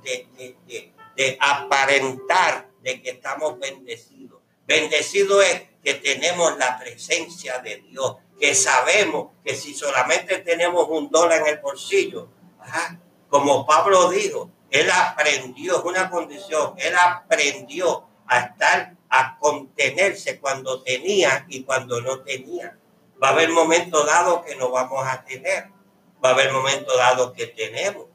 de 1.17 1.39
aparentar 1.41 2.69
de 2.83 3.01
que 3.01 3.11
estamos 3.11 3.59
bendecidos. 3.59 4.41
Bendecido 4.67 5.43
es 5.43 5.63
que 5.83 5.95
tenemos 5.95 6.57
la 6.59 6.79
presencia 6.79 7.59
de 7.59 7.77
Dios, 7.77 8.17
que 8.41 8.55
sabemos 8.55 9.33
que 9.45 9.55
si 9.55 9.75
solamente 9.75 10.39
tenemos 10.39 10.89
un 10.89 11.11
dólar 11.11 11.43
en 11.43 11.49
el 11.49 11.59
bolsillo, 11.59 12.29
como 13.29 13.67
Pablo 13.67 14.11
dijo, 14.11 14.51
él 14.71 14.91
aprendió, 14.91 15.79
es 15.79 15.85
una 15.85 16.11
condición, 16.11 16.75
él 16.79 16.95
aprendió 16.99 18.07
a 18.27 18.41
estar, 18.41 18.95
a 19.09 19.39
contenerse 19.39 20.41
cuando 20.41 20.83
tenía 20.83 21.45
y 21.49 21.63
cuando 21.63 22.01
no 22.01 22.21
tenía. 22.21 22.79
Va 23.23 23.29
a 23.29 23.33
haber 23.33 23.51
momentos 23.51 24.07
dados 24.07 24.45
que 24.45 24.57
no 24.57 24.71
vamos 24.71 25.07
a 25.07 25.25
tener, 25.25 25.69
va 26.25 26.31
a 26.31 26.33
haber 26.33 26.53
momentos 26.53 26.97
dados 26.97 27.33
que 27.33 27.47
tenemos, 27.47 28.07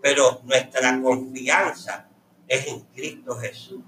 pero 0.00 0.40
nuestra 0.44 1.00
confianza 1.00 2.08
es 2.48 2.66
en 2.66 2.80
Cristo 2.86 3.36
Jesús. 3.36 3.80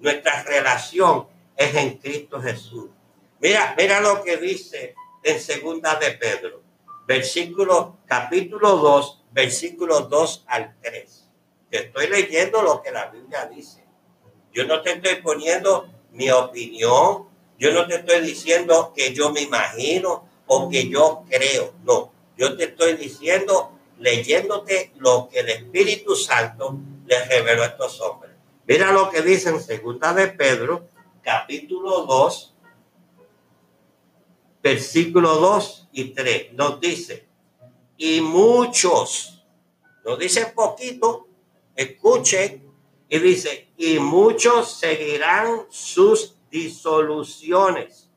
Nuestra 0.00 0.42
relación 0.42 1.28
es 1.56 1.74
en 1.74 1.98
Cristo 1.98 2.40
Jesús. 2.40 2.90
Mira, 3.38 3.74
mira 3.76 4.00
lo 4.00 4.22
que 4.22 4.36
dice 4.36 4.94
en 5.22 5.40
segunda 5.40 5.96
de 5.96 6.12
Pedro, 6.12 6.62
versículo, 7.06 7.98
capítulo 8.06 8.76
2, 8.76 9.24
versículo 9.32 10.00
2 10.02 10.44
al 10.48 10.76
3. 10.80 11.28
Te 11.70 11.86
estoy 11.86 12.08
leyendo 12.08 12.62
lo 12.62 12.82
que 12.82 12.90
la 12.90 13.06
Biblia 13.06 13.46
dice. 13.46 13.84
Yo 14.52 14.64
no 14.64 14.82
te 14.82 14.92
estoy 14.92 15.16
poniendo 15.16 15.88
mi 16.10 16.30
opinión, 16.30 17.28
yo 17.62 17.72
no 17.72 17.86
te 17.86 17.94
estoy 17.94 18.22
diciendo 18.22 18.92
que 18.92 19.14
yo 19.14 19.30
me 19.30 19.42
imagino 19.42 20.28
o 20.48 20.68
que 20.68 20.88
yo 20.88 21.22
creo. 21.30 21.72
No, 21.84 22.12
yo 22.36 22.56
te 22.56 22.64
estoy 22.64 22.94
diciendo, 22.94 23.78
leyéndote 24.00 24.92
lo 24.96 25.28
que 25.28 25.38
el 25.38 25.48
Espíritu 25.48 26.16
Santo 26.16 26.76
le 27.06 27.24
reveló 27.24 27.62
a 27.62 27.66
estos 27.66 28.00
hombres. 28.00 28.32
Mira 28.66 28.90
lo 28.90 29.08
que 29.10 29.22
dice 29.22 29.50
en 29.50 29.62
segunda 29.62 30.12
de 30.12 30.26
Pedro, 30.26 30.88
capítulo 31.22 32.04
2, 32.04 32.54
versículo 34.60 35.36
2 35.36 35.88
y 35.92 36.04
3. 36.06 36.54
Nos 36.54 36.80
dice, 36.80 37.28
y 37.96 38.20
muchos, 38.22 39.44
nos 40.04 40.18
dice 40.18 40.46
poquito, 40.46 41.28
escuchen, 41.76 42.72
y 43.08 43.18
dice, 43.20 43.68
y 43.76 44.00
muchos 44.00 44.80
seguirán 44.80 45.66
sus 45.70 46.31
disoluciones, 46.52 48.10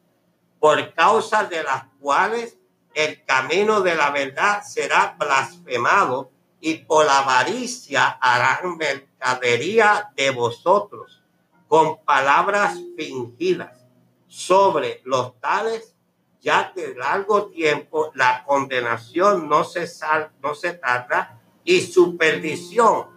por 0.59 0.93
causa 0.93 1.45
de 1.45 1.63
las 1.63 1.85
cuales 1.99 2.57
el 2.93 3.23
camino 3.23 3.81
de 3.81 3.95
la 3.95 4.11
verdad 4.11 4.61
será 4.61 5.15
blasfemado 5.17 6.31
y 6.59 6.75
por 6.75 7.05
la 7.05 7.19
avaricia 7.19 8.17
harán 8.21 8.77
mercadería 8.77 10.11
de 10.15 10.31
vosotros 10.31 11.23
con 11.67 12.03
palabras 12.03 12.77
fingidas 12.97 13.85
sobre 14.27 15.01
los 15.05 15.39
tales, 15.39 15.95
ya 16.41 16.73
que 16.73 16.93
largo 16.93 17.47
tiempo 17.47 18.11
la 18.15 18.43
condenación 18.43 19.47
no 19.47 19.63
se, 19.63 19.87
sal, 19.87 20.31
no 20.41 20.53
se 20.55 20.73
tarda 20.73 21.41
y 21.63 21.81
su 21.81 22.17
perdición 22.17 23.07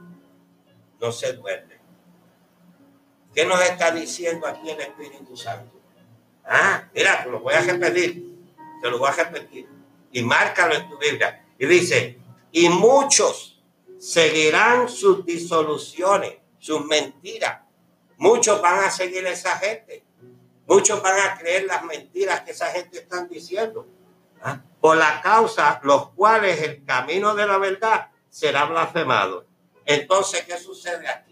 no 1.00 1.12
se 1.12 1.32
duerme. 1.34 1.77
¿Qué 3.38 3.47
nos 3.47 3.62
está 3.62 3.92
diciendo 3.92 4.49
aquí 4.49 4.68
el 4.68 4.80
Espíritu 4.80 5.37
Santo? 5.37 5.80
Ah, 6.45 6.88
mira, 6.92 7.23
te 7.23 7.30
lo 7.30 7.38
voy 7.38 7.54
a 7.54 7.61
repetir, 7.61 8.37
te 8.83 8.90
lo 8.90 8.99
voy 8.99 9.09
a 9.09 9.12
repetir 9.12 9.64
y 10.11 10.25
márcalo 10.25 10.75
en 10.75 10.88
tu 10.88 10.99
Biblia. 10.99 11.47
Y 11.57 11.66
dice, 11.66 12.18
y 12.50 12.68
muchos 12.68 13.62
seguirán 13.97 14.88
sus 14.88 15.25
disoluciones, 15.25 16.35
sus 16.59 16.85
mentiras. 16.85 17.61
Muchos 18.16 18.61
van 18.61 18.83
a 18.83 18.90
seguir 18.90 19.25
esa 19.28 19.57
gente. 19.59 20.02
Muchos 20.66 21.00
van 21.00 21.21
a 21.21 21.38
creer 21.38 21.66
las 21.66 21.85
mentiras 21.85 22.40
que 22.40 22.50
esa 22.50 22.66
gente 22.73 22.99
está 22.99 23.25
diciendo. 23.26 23.87
¿ah? 24.42 24.61
Por 24.80 24.97
la 24.97 25.23
causa, 25.23 25.78
los 25.85 26.09
cuales 26.11 26.61
el 26.61 26.85
camino 26.85 27.37
de 27.37 27.47
la 27.47 27.59
verdad 27.59 28.09
será 28.28 28.64
blasfemado. 28.64 29.47
Entonces, 29.85 30.42
¿qué 30.42 30.59
sucede 30.59 31.07
aquí? 31.07 31.27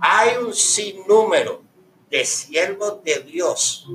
Hay 0.00 0.36
un 0.36 0.54
sinnúmero 0.54 1.62
de 2.10 2.24
siervos 2.24 3.02
de 3.04 3.20
Dios. 3.20 3.86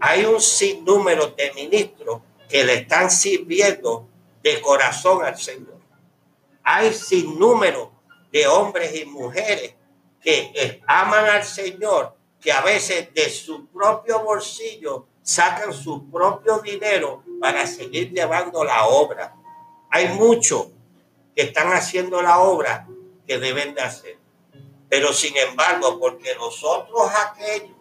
Hay 0.00 0.24
un 0.24 0.40
sinnúmero 0.40 1.28
de 1.28 1.52
ministros 1.52 2.22
que 2.48 2.64
le 2.64 2.74
están 2.74 3.10
sirviendo 3.10 4.08
de 4.42 4.60
corazón 4.60 5.24
al 5.24 5.38
Señor. 5.38 5.78
Hay 6.62 6.92
sin 6.92 7.38
número 7.38 7.92
de 8.32 8.46
hombres 8.46 8.94
y 8.94 9.04
mujeres 9.04 9.74
que 10.20 10.82
aman 10.86 11.26
al 11.26 11.44
Señor, 11.44 12.14
que 12.40 12.52
a 12.52 12.60
veces 12.60 13.12
de 13.14 13.28
su 13.30 13.66
propio 13.68 14.20
bolsillo 14.20 15.06
sacan 15.22 15.72
su 15.72 16.10
propio 16.10 16.58
dinero 16.58 17.22
para 17.40 17.66
seguir 17.66 18.12
llevando 18.12 18.64
la 18.64 18.86
obra. 18.86 19.34
Hay 19.90 20.08
muchos 20.08 20.68
que 21.34 21.42
están 21.42 21.72
haciendo 21.72 22.20
la 22.22 22.40
obra 22.40 22.86
que 23.26 23.38
deben 23.38 23.74
de 23.74 23.80
hacer. 23.82 24.19
Pero 24.90 25.12
sin 25.12 25.36
embargo, 25.36 26.00
porque 26.00 26.34
nosotros 26.34 27.08
aquellos, 27.28 27.76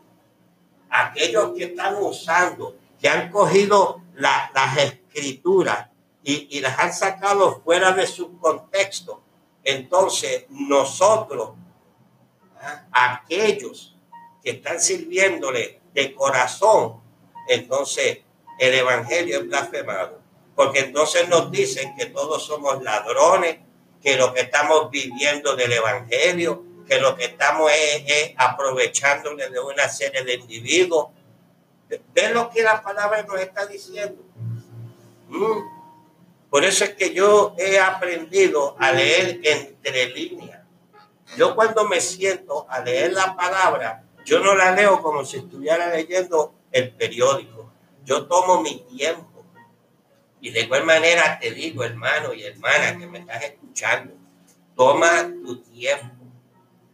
aquellos 0.91 1.57
que 1.57 1.63
están 1.65 1.95
usando, 1.95 2.77
que 3.01 3.09
han 3.09 3.31
cogido 3.31 4.03
las 4.13 4.77
escrituras 4.77 5.89
y, 6.23 6.59
las 6.59 6.77
han 6.77 6.93
sacado 6.93 7.61
fuera 7.63 7.93
de 7.93 8.05
su 8.05 8.37
contexto, 8.37 9.23
entonces 9.63 10.45
nosotros, 10.49 11.53
¿ah? 12.61 12.85
aquellos 12.91 13.97
que 14.43 14.51
están 14.51 14.79
sirviéndole 14.79 15.81
de 15.95 16.13
corazón, 16.13 17.01
entonces 17.47 18.19
el 18.59 18.75
Evangelio 18.75 19.39
es 19.39 19.47
blasfemado. 19.47 20.19
Porque 20.55 20.81
entonces 20.81 21.27
nos 21.27 21.49
dicen 21.49 21.95
que 21.95 22.05
todos 22.05 22.45
somos 22.45 22.83
ladrones, 22.83 23.57
que 23.99 24.15
lo 24.15 24.31
que 24.31 24.41
estamos 24.41 24.91
viviendo 24.91 25.55
del 25.55 25.73
Evangelio, 25.73 26.68
que 26.89 26.99
lo 26.99 27.15
que 27.15 27.25
estamos 27.25 27.71
es, 27.71 28.03
es 28.07 29.51
de 29.51 29.59
una 29.59 29.87
serie 29.87 30.23
de 30.23 30.33
individuos. 30.33 31.09
¿Ven 32.13 32.33
lo 32.33 32.49
que 32.49 32.63
la 32.63 32.81
palabra 32.81 33.23
nos 33.23 33.39
está 33.39 33.65
diciendo? 33.67 34.21
Mm. 35.29 35.79
Por 36.49 36.65
eso 36.65 36.83
es 36.83 36.95
que 36.95 37.13
yo 37.13 37.55
he 37.57 37.79
aprendido 37.79 38.75
a 38.79 38.91
leer 38.91 39.39
entre 39.43 40.09
líneas. 40.09 40.61
Yo 41.37 41.55
cuando 41.55 41.87
me 41.87 42.01
siento 42.01 42.65
a 42.67 42.79
leer 42.79 43.13
la 43.13 43.35
palabra, 43.35 44.03
yo 44.25 44.39
no 44.39 44.55
la 44.55 44.71
leo 44.71 45.01
como 45.01 45.23
si 45.23 45.37
estuviera 45.37 45.89
leyendo 45.93 46.55
el 46.71 46.91
periódico. 46.91 47.71
Yo 48.03 48.25
tomo 48.25 48.61
mi 48.61 48.79
tiempo. 48.81 49.45
Y 50.41 50.49
de 50.49 50.61
igual 50.61 50.85
manera 50.85 51.37
te 51.39 51.51
digo, 51.51 51.83
hermano 51.83 52.33
y 52.33 52.43
hermana 52.43 52.97
que 52.97 53.05
me 53.05 53.19
estás 53.19 53.43
escuchando, 53.43 54.13
toma 54.75 55.29
tu 55.43 55.61
tiempo. 55.61 56.18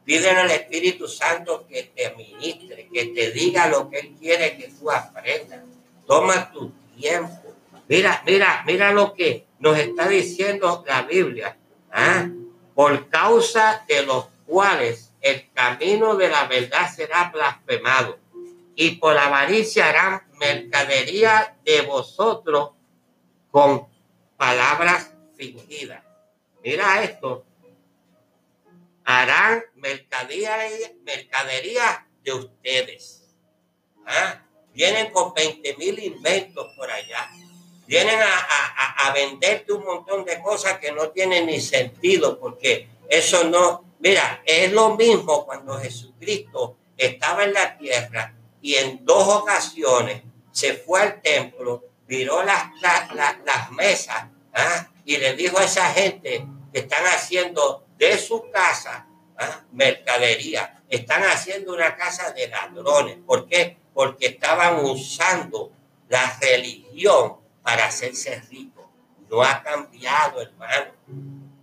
Pídele 0.05 0.39
al 0.39 0.51
Espíritu 0.51 1.07
Santo 1.07 1.65
que 1.67 1.83
te 1.83 2.13
ministre, 2.15 2.87
que 2.93 3.05
te 3.05 3.31
diga 3.31 3.67
lo 3.67 3.89
que 3.89 3.99
Él 3.99 4.15
quiere 4.19 4.55
que 4.57 4.69
tú 4.69 4.91
aprendas. 4.91 5.61
Toma 6.05 6.51
tu 6.51 6.71
tiempo 6.95 7.45
Mira, 7.87 8.23
mira, 8.25 8.63
mira 8.65 8.91
lo 8.91 9.13
que 9.13 9.45
nos 9.59 9.77
está 9.77 10.07
diciendo 10.07 10.83
la 10.87 11.03
Biblia. 11.03 11.57
¿ah? 11.91 12.27
Por 12.73 13.09
causa 13.09 13.85
de 13.87 14.03
los 14.03 14.25
cuales 14.45 15.13
el 15.21 15.51
camino 15.53 16.15
de 16.15 16.29
la 16.29 16.45
verdad 16.45 16.91
será 16.93 17.31
blasfemado 17.33 18.17
y 18.75 18.91
por 18.91 19.17
avaricia 19.17 19.89
harán 19.89 20.23
mercadería 20.39 21.55
de 21.63 21.81
vosotros 21.81 22.71
con 23.51 23.87
palabras 24.35 25.11
fingidas. 25.35 26.03
Mira 26.63 27.03
esto. 27.03 27.45
Harán 29.05 29.63
mercadería, 29.75 30.57
de 32.23 32.33
ustedes. 32.33 33.23
¿Ah? 34.05 34.43
Vienen 34.73 35.11
con 35.11 35.33
20 35.33 35.77
mil 35.77 35.99
inventos 35.99 36.67
por 36.75 36.91
allá 36.91 37.29
vienen 37.87 38.19
a, 38.19 39.11
venderte 39.13 39.71
un 39.71 39.85
montón 39.85 40.25
de 40.25 40.41
cosas 40.41 40.79
que 40.79 40.91
no 40.91 41.09
tienen 41.09 41.45
ni 41.45 41.61
sentido, 41.61 42.39
porque 42.39 42.89
eso 43.07 43.45
no, 43.45 43.95
mira, 43.99 44.41
es 44.45 44.71
lo 44.73 44.95
mismo 44.95 45.45
cuando 45.45 45.79
Jesucristo 45.79 46.77
estaba 46.97 47.43
en 47.43 47.53
la 47.53 47.77
tierra 47.77 48.35
y 48.61 48.75
en 48.75 49.05
dos 49.05 49.27
ocasiones 49.27 50.23
se 50.51 50.73
fue 50.73 51.01
al 51.01 51.21
templo, 51.21 51.85
viró 52.07 52.43
las, 52.43 52.71
las, 52.81 53.71
mesas 53.71 54.25
¿ah? 54.53 54.89
y 55.05 55.17
le 55.17 55.35
dijo 55.35 55.59
a 55.59 55.65
esa 55.65 55.85
gente 55.93 56.45
que 56.73 56.79
están 56.79 57.05
haciendo 57.05 57.84
de 57.97 58.17
su 58.17 58.49
casa 58.51 59.07
¿ah? 59.37 59.63
mercadería, 59.71 60.83
están 60.89 61.23
haciendo 61.23 61.73
una 61.73 61.95
casa 61.95 62.31
de 62.31 62.47
ladrones. 62.47 63.17
¿Por 63.25 63.47
qué? 63.47 63.77
Porque 63.93 64.27
estaban 64.27 64.83
usando 64.85 65.71
la 66.09 66.37
religión 66.39 67.37
para 67.63 67.85
hacerse 67.87 68.41
rico. 68.49 68.91
No 69.29 69.41
ha 69.41 69.63
cambiado, 69.63 70.41
hermano. 70.41 70.91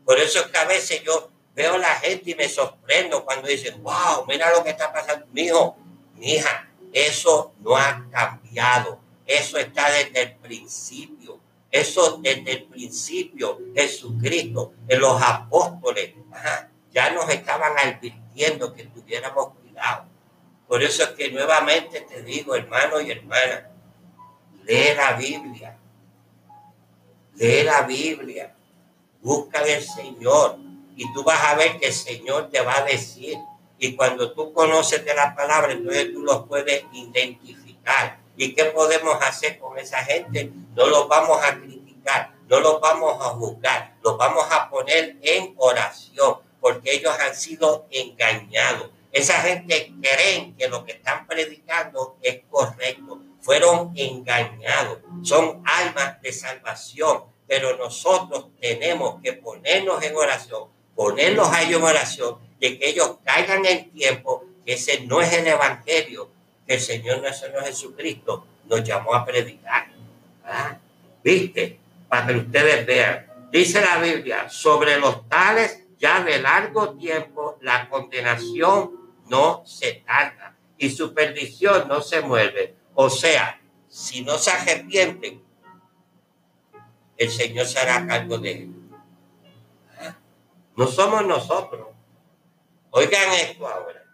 Por 0.04 0.18
eso 0.18 0.40
es 0.40 0.46
que 0.46 0.58
a 0.58 0.64
veces 0.64 1.02
yo 1.04 1.30
veo 1.54 1.74
a 1.74 1.78
la 1.78 1.94
gente 1.96 2.30
y 2.30 2.34
me 2.34 2.48
sorprendo 2.48 3.24
cuando 3.24 3.48
dicen, 3.48 3.82
wow, 3.82 4.26
mira 4.26 4.50
lo 4.50 4.64
que 4.64 4.70
está 4.70 4.92
pasando. 4.92 5.26
Mi 5.32 5.42
hijo, 5.42 5.76
mi 6.14 6.34
hija, 6.34 6.68
eso 6.92 7.52
no 7.60 7.76
ha 7.76 8.06
cambiado. 8.10 9.00
Eso 9.26 9.58
está 9.58 9.90
desde 9.90 10.22
el 10.22 10.36
principio. 10.36 11.40
Eso 11.72 12.20
desde 12.22 12.52
el 12.52 12.64
principio, 12.64 13.58
Jesucristo, 13.74 14.74
los 14.88 15.20
apóstoles, 15.20 16.14
ya 16.92 17.10
nos 17.10 17.28
estaban 17.30 17.72
advirtiendo 17.78 18.72
que 18.72 18.84
tuviéramos 18.84 19.54
cuidado. 19.54 20.04
Por 20.68 20.82
eso 20.82 21.02
es 21.02 21.10
que 21.10 21.32
nuevamente 21.32 22.02
te 22.02 22.22
digo, 22.22 22.54
hermano 22.54 23.00
y 23.00 23.10
hermana, 23.10 23.70
lee 24.64 24.94
la 24.94 25.14
Biblia, 25.14 25.78
Lee 27.34 27.62
la 27.64 27.82
Biblia, 27.82 28.54
busca 29.20 29.62
del 29.62 29.82
Señor 29.82 30.58
y 30.96 31.10
tú 31.12 31.24
vas 31.24 31.42
a 31.44 31.54
ver 31.54 31.78
que 31.78 31.86
el 31.86 31.92
Señor 31.92 32.50
te 32.50 32.60
va 32.60 32.78
a 32.78 32.84
decir. 32.84 33.38
Y 33.78 33.96
cuando 33.96 34.32
tú 34.32 34.52
conoces 34.52 35.04
de 35.04 35.14
la 35.14 35.34
palabra, 35.34 35.72
entonces 35.72 36.12
tú 36.12 36.20
los 36.20 36.46
puedes 36.46 36.84
identificar. 36.92 38.21
¿Y 38.36 38.54
qué 38.54 38.66
podemos 38.66 39.16
hacer 39.22 39.58
con 39.58 39.78
esa 39.78 40.02
gente? 40.04 40.50
No 40.74 40.86
los 40.86 41.06
vamos 41.08 41.38
a 41.42 41.58
criticar, 41.58 42.32
no 42.48 42.60
los 42.60 42.80
vamos 42.80 43.14
a 43.20 43.30
juzgar, 43.30 43.96
los 44.02 44.16
vamos 44.16 44.46
a 44.50 44.70
poner 44.70 45.16
en 45.22 45.54
oración, 45.58 46.38
porque 46.60 46.94
ellos 46.94 47.14
han 47.18 47.34
sido 47.34 47.86
engañados. 47.90 48.90
Esa 49.12 49.34
gente 49.42 49.92
creen 50.00 50.56
que 50.56 50.68
lo 50.68 50.84
que 50.84 50.92
están 50.92 51.26
predicando 51.26 52.16
es 52.22 52.40
correcto. 52.48 53.20
fueron 53.42 53.92
engañados. 53.96 54.98
Son 55.24 55.62
almas 55.66 56.22
de 56.22 56.32
salvación, 56.32 57.24
pero 57.46 57.76
nosotros 57.76 58.46
tenemos 58.60 59.20
que 59.20 59.32
ponernos 59.32 60.02
en 60.02 60.16
oración, 60.16 60.68
ponerlos 60.94 61.48
a 61.48 61.62
ellos 61.62 61.80
en 61.80 61.86
oración, 61.86 62.38
de 62.60 62.78
que 62.78 62.88
ellos 62.90 63.16
caigan 63.24 63.66
en 63.66 63.90
tiempo, 63.90 64.44
que 64.64 64.74
ese 64.74 65.00
no 65.00 65.20
es 65.20 65.32
el 65.32 65.48
evangelio 65.48 66.30
que 66.66 66.74
el 66.74 66.80
Señor 66.80 67.20
nuestro 67.20 67.60
Jesucristo 67.62 68.46
nos 68.66 68.82
llamó 68.84 69.14
a 69.14 69.24
predicar. 69.24 69.88
¿Viste? 71.22 71.78
Para 72.08 72.26
que 72.26 72.36
ustedes 72.36 72.86
vean. 72.86 73.26
Dice 73.50 73.80
la 73.80 73.98
Biblia, 73.98 74.48
sobre 74.48 74.98
los 74.98 75.28
tales 75.28 75.84
ya 75.98 76.24
de 76.24 76.40
largo 76.40 76.94
tiempo 76.94 77.58
la 77.60 77.88
condenación 77.88 78.90
no 79.28 79.62
se 79.64 80.02
tarda 80.06 80.56
y 80.78 80.90
su 80.90 81.14
perdición 81.14 81.86
no 81.86 82.00
se 82.00 82.22
mueve. 82.22 82.74
O 82.94 83.08
sea, 83.08 83.60
si 83.88 84.22
no 84.22 84.36
se 84.36 84.50
arrepienten, 84.50 85.42
el 87.16 87.30
Señor 87.30 87.66
se 87.66 87.78
hará 87.78 88.06
cargo 88.06 88.38
de 88.38 88.50
ellos. 88.50 88.74
No 90.76 90.86
somos 90.86 91.24
nosotros. 91.24 91.88
Oigan 92.90 93.32
esto 93.34 93.68
ahora. 93.68 94.04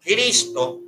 Cristo 0.00 0.80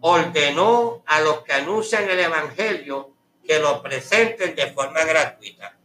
ordenó 0.00 1.02
a 1.06 1.20
los 1.20 1.42
que 1.42 1.52
anuncian 1.52 2.08
el 2.08 2.20
Evangelio 2.20 3.14
que 3.44 3.58
lo 3.58 3.82
presenten 3.82 4.54
de 4.54 4.72
forma 4.72 5.04
gratuita. 5.04 5.76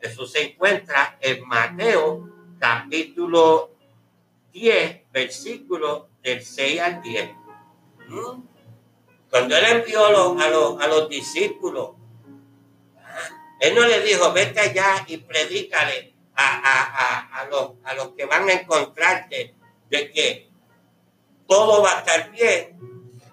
Eso 0.00 0.26
se 0.26 0.52
encuentra 0.52 1.18
en 1.20 1.46
Mateo 1.46 2.28
capítulo 2.58 3.70
10, 4.52 5.10
versículo 5.10 6.10
del 6.22 6.44
6 6.44 6.80
al 6.80 7.02
10. 7.02 7.30
¿Mm? 8.08 8.42
Cuando 9.30 9.56
él 9.56 9.64
envió 9.64 10.06
a 10.06 10.10
los, 10.10 10.80
a 10.82 10.86
los, 10.88 11.08
discípulos, 11.08 11.92
él 13.60 13.74
no 13.74 13.86
le 13.86 14.02
dijo, 14.02 14.32
vete 14.32 14.60
allá 14.60 15.04
y 15.06 15.16
predícale 15.16 16.12
a, 16.34 17.46
los, 17.50 17.72
a 17.84 17.94
los 17.94 18.08
que 18.10 18.26
van 18.26 18.48
a 18.48 18.52
encontrarte 18.52 19.54
de 19.88 20.10
que 20.10 20.50
todo 21.46 21.82
va 21.82 21.96
a 21.96 21.98
estar 22.00 22.30
bien 22.30 22.91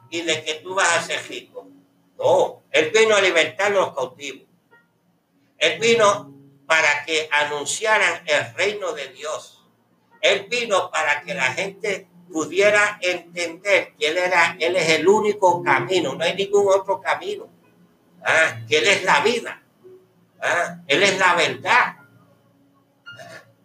y 0.10 0.22
de 0.22 0.44
que 0.44 0.56
tú 0.56 0.76
vas 0.76 0.98
a 0.98 1.02
ser 1.02 1.28
rico. 1.28 1.68
No, 2.18 2.64
él 2.72 2.92
vino 2.94 3.16
a 3.16 3.22
libertar 3.22 3.72
los 3.72 3.94
cautivos. 3.94 4.48
Él 5.58 5.80
vino 5.80 6.34
para 6.66 7.04
que 7.06 7.30
anunciaran 7.32 8.24
el 8.26 8.54
reino 8.56 8.94
de 8.94 9.08
Dios. 9.10 9.64
Él 10.22 10.48
vino 10.50 10.92
para 10.92 11.22
que 11.22 11.34
la 11.34 11.54
gente 11.54 12.08
pudiera 12.32 13.00
entender 13.02 13.94
que 13.98 14.08
Él, 14.08 14.18
era, 14.18 14.56
él 14.60 14.76
es 14.76 14.90
el 14.90 15.08
único 15.08 15.64
camino, 15.64 16.14
no 16.16 16.24
hay 16.24 16.36
ningún 16.36 16.68
otro 16.68 17.02
camino. 17.02 17.50
¿ah? 18.24 18.60
Que 18.68 18.78
Él 18.78 18.88
es 18.88 19.04
la 19.04 19.22
vida. 19.22 19.64
¿ah? 20.42 20.78
Él 20.88 21.04
es 21.04 21.18
la 21.18 21.36
verdad. 21.36 21.96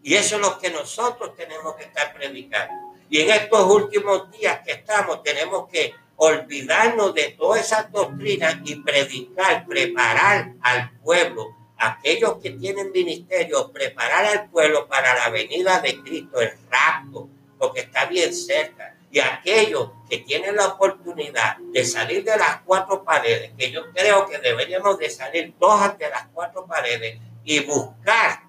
Y 0.02 0.14
eso 0.14 0.37
es 0.37 0.42
lo 0.42 0.59
que 0.59 0.70
nosotros 0.70 1.35
tenemos 1.35 1.76
que 1.76 1.85
estar 1.85 2.12
predicando. 2.14 2.74
Y 3.09 3.20
en 3.20 3.30
estos 3.30 3.70
últimos 3.70 4.30
días 4.30 4.61
que 4.64 4.72
estamos, 4.72 5.22
tenemos 5.22 5.68
que 5.68 5.94
olvidarnos 6.16 7.14
de 7.14 7.35
todas 7.38 7.66
esas 7.66 7.90
doctrinas 7.90 8.57
y 8.64 8.77
predicar, 8.77 9.66
preparar 9.66 10.53
al 10.62 10.90
pueblo, 11.03 11.55
aquellos 11.77 12.38
que 12.38 12.50
tienen 12.50 12.92
ministerio, 12.92 13.72
preparar 13.72 14.24
al 14.27 14.50
pueblo 14.50 14.87
para 14.87 15.14
la 15.14 15.29
venida 15.31 15.81
de 15.81 16.00
Cristo, 16.03 16.40
el 16.40 16.53
rapto, 16.70 17.29
porque 17.59 17.81
está 17.81 18.07
bien 18.07 18.33
cerca. 18.33 18.96
Y 19.11 19.20
aquellos 19.20 19.90
que 20.09 20.18
tienen 20.18 20.57
la 20.57 20.68
oportunidad 20.68 21.57
de 21.59 21.85
salir 21.85 22.24
de 22.24 22.37
las 22.37 22.62
cuatro 22.64 23.05
paredes, 23.05 23.53
que 23.57 23.70
yo 23.70 23.92
creo 23.92 24.27
que 24.27 24.38
deberíamos 24.38 24.98
de 24.98 25.09
salir 25.09 25.55
todas 25.59 25.96
de 25.98 26.11
las 26.11 26.27
cuatro 26.33 26.66
paredes 26.66 27.20
y 27.44 27.61
buscar 27.61 28.42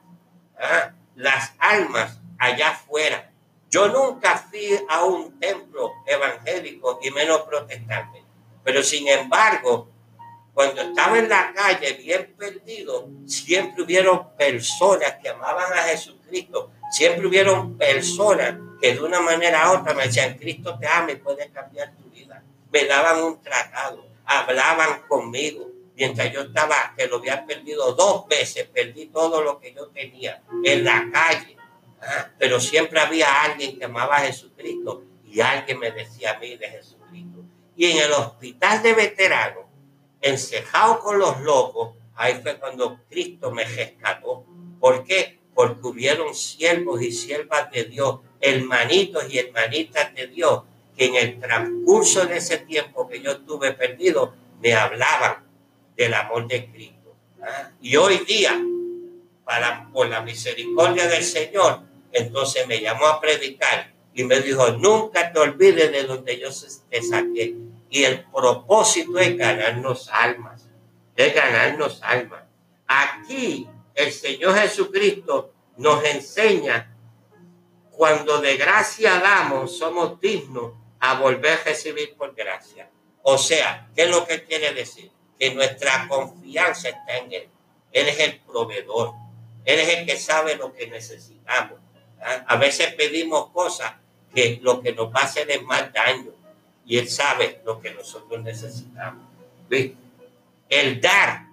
¿ah? 0.60 0.92
las 1.16 1.54
almas 1.60 2.20
allá 2.40 2.70
afuera. 2.70 3.32
Yo 3.76 3.90
nunca 3.90 4.38
fui 4.38 4.70
a 4.88 5.04
un 5.04 5.38
templo 5.38 5.92
evangélico 6.06 6.98
y 7.04 7.12
menos 7.12 7.42
protestante, 7.42 8.24
pero 8.64 8.82
sin 8.82 9.06
embargo, 9.10 9.90
cuando 10.54 10.82
estaba 10.82 11.20
en 11.20 11.28
la 11.28 11.52
calle 11.54 11.92
bien 11.92 12.34
perdido, 12.38 13.10
siempre 13.26 13.84
hubieron 13.84 14.34
personas 14.38 15.18
que 15.22 15.28
amaban 15.28 15.74
a 15.74 15.82
Jesucristo, 15.90 16.72
siempre 16.90 17.28
hubieron 17.28 17.78
personas 17.78 18.56
que 18.80 18.94
de 18.94 19.02
una 19.02 19.20
manera 19.20 19.70
u 19.70 19.82
otra 19.82 19.94
me 19.94 20.04
decían, 20.04 20.38
Cristo 20.38 20.80
te 20.80 20.88
ama 20.88 21.12
y 21.12 21.18
puede 21.18 21.52
cambiar 21.52 21.94
tu 21.98 22.10
vida. 22.10 22.42
Me 22.72 22.86
daban 22.86 23.22
un 23.24 23.42
tratado, 23.42 24.06
hablaban 24.24 25.02
conmigo, 25.10 25.68
mientras 25.98 26.32
yo 26.32 26.44
estaba, 26.44 26.94
que 26.96 27.08
lo 27.08 27.18
había 27.18 27.46
perdido 27.46 27.92
dos 27.92 28.26
veces, 28.30 28.70
perdí 28.74 29.08
todo 29.08 29.42
lo 29.42 29.60
que 29.60 29.74
yo 29.74 29.88
tenía 29.88 30.42
en 30.64 30.86
la 30.86 31.10
calle. 31.12 31.58
Pero 32.38 32.60
siempre 32.60 33.00
había 33.00 33.44
alguien 33.44 33.78
que 33.78 33.86
amaba 33.86 34.18
a 34.18 34.22
Jesucristo 34.22 35.04
y 35.26 35.42
alguien 35.42 35.80
me 35.80 35.92
decía 35.92 36.32
a 36.32 36.40
mí 36.40 36.56
de 36.56 36.70
Jesucristo. 36.70 37.44
Y 37.76 37.86
en 37.86 37.98
el 37.98 38.12
hospital 38.12 38.82
de 38.84 38.94
veteranos, 38.94 39.66
encejado 40.22 41.00
con 41.00 41.20
los 41.20 41.42
locos, 41.42 41.96
ahí 42.16 42.40
fue 42.42 42.58
cuando 42.58 43.00
Cristo 43.10 43.52
me 43.52 43.66
rescató. 43.66 44.46
¿Por 44.80 45.04
qué? 45.04 45.40
Porque 45.54 45.88
hubieron 45.88 46.34
siervos 46.34 47.02
y 47.02 47.12
siervas 47.12 47.70
de 47.72 47.86
Dios 47.86 48.20
hermanitos 48.40 49.26
y 49.30 49.40
hermanitas 49.40 50.14
de 50.14 50.28
Dios 50.28 50.64
que 50.96 51.06
en 51.06 51.16
el 51.16 51.40
transcurso 51.40 52.26
de 52.26 52.38
ese 52.38 52.60
tiempo 52.60 53.08
que 53.08 53.22
yo 53.22 53.32
estuve 53.32 53.74
perdido 53.74 54.34
me 54.62 54.74
hablaban 54.74 55.44
del 55.96 56.14
amor 56.14 56.48
de 56.48 56.70
Cristo. 56.72 57.16
Y 57.82 57.96
hoy 57.96 58.20
día, 58.20 58.60
para, 59.46 59.90
por 59.94 60.08
la 60.08 60.22
misericordia 60.22 61.08
del 61.08 61.24
Señor, 61.24 61.82
entonces 62.12 62.68
me 62.68 62.82
llamó 62.82 63.06
a 63.08 63.22
predicar 63.22 63.94
y 64.14 64.24
me 64.24 64.40
dijo, 64.40 64.70
nunca 64.72 65.32
te 65.32 65.40
olvides 65.40 65.92
de 65.92 66.04
donde 66.04 66.40
yo 66.40 66.50
te 66.90 67.02
saqué. 67.02 67.56
Y 67.90 68.04
el 68.04 68.26
propósito 68.26 69.20
es 69.20 69.38
ganarnos 69.38 70.10
almas, 70.12 70.68
es 71.16 71.34
ganarnos 71.34 72.02
almas. 72.02 72.44
Aquí 72.88 73.68
el 73.94 74.12
Señor 74.12 74.56
Jesucristo 74.56 75.54
nos 75.78 76.04
enseña 76.04 76.96
cuando 77.92 78.40
de 78.40 78.58
gracia 78.58 79.20
damos, 79.20 79.78
somos 79.78 80.20
dignos 80.20 80.74
a 81.00 81.20
volver 81.20 81.60
a 81.60 81.64
recibir 81.64 82.16
por 82.16 82.34
gracia. 82.36 82.90
O 83.22 83.38
sea, 83.38 83.90
¿qué 83.96 84.04
es 84.04 84.10
lo 84.10 84.26
que 84.26 84.44
quiere 84.44 84.74
decir? 84.74 85.12
Que 85.40 85.54
nuestra 85.54 86.08
confianza 86.08 86.90
está 86.90 87.18
en 87.18 87.34
Él. 87.34 87.50
Él 87.92 88.08
es 88.08 88.20
el 88.20 88.40
proveedor. 88.42 89.14
Él 89.66 89.80
es 89.80 89.90
el 89.98 90.06
que 90.06 90.18
sabe 90.18 90.56
lo 90.56 90.74
que 90.74 90.88
necesitamos. 90.88 91.80
A 92.48 92.56
veces 92.56 92.94
pedimos 92.94 93.50
cosas 93.50 93.94
que 94.34 94.60
lo 94.62 94.82
que 94.82 94.94
nos 94.94 95.14
va 95.14 95.22
a 95.22 95.26
hacer 95.26 95.50
es 95.50 95.62
más 95.64 95.92
daño. 95.92 96.32
Y 96.86 96.98
Él 96.98 97.10
sabe 97.10 97.62
lo 97.66 97.82
que 97.82 97.92
nosotros 97.92 98.44
necesitamos. 98.44 99.26
El 100.70 101.02
dar 101.02 101.48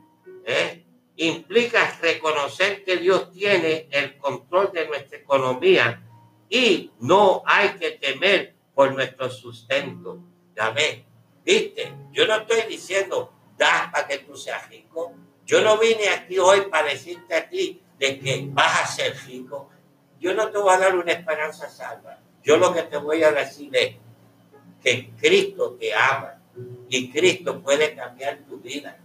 ¿eh? 0.45 0.85
implica 1.17 1.99
reconocer 2.01 2.85
que 2.85 2.99
Dios 2.99 3.33
tiene 3.33 3.89
el 3.91 4.19
control 4.19 4.71
de 4.73 4.87
nuestra 4.87 5.19
economía 5.19 6.03
y 6.49 6.91
no 7.01 7.43
hay 7.47 7.71
que 7.71 7.93
temer 7.93 8.55
por 8.75 8.93
nuestro 8.93 9.31
sustento. 9.31 10.19
Ya 10.55 10.71
ves, 10.71 10.99
viste, 11.45 11.95
yo 12.13 12.27
no 12.27 12.37
estoy 12.37 12.63
diciendo, 12.69 13.33
da 13.57 13.91
para 13.93 14.07
que 14.07 14.19
tú 14.19 14.37
seas 14.37 14.69
rico. 14.69 15.15
Yo 15.47 15.63
no 15.63 15.79
vine 15.79 16.09
aquí 16.09 16.39
hoy 16.39 16.63
para 16.71 16.89
decirte 16.89 17.35
a 17.35 17.49
ti 17.49 17.81
de 18.03 18.19
que 18.19 18.49
vas 18.51 18.83
a 18.83 18.87
ser 18.89 19.17
rico. 19.29 19.71
Yo 20.19 20.35
no 20.35 20.51
te 20.51 20.59
voy 20.59 20.75
a 20.75 20.79
dar 20.79 20.97
una 20.97 21.13
esperanza 21.13 21.71
salva. 21.71 22.19
Yo 22.43 22.57
lo 22.57 22.75
que 22.75 22.83
te 22.83 22.97
voy 22.97 23.23
a 23.23 23.31
decir 23.31 23.71
es 23.77 23.95
que 24.83 25.13
Cristo 25.21 25.77
te 25.79 25.95
ama 25.95 26.43
y 26.89 27.13
Cristo 27.13 27.63
puede 27.63 27.95
cambiar 27.95 28.39
tu 28.39 28.59
vida. 28.59 28.99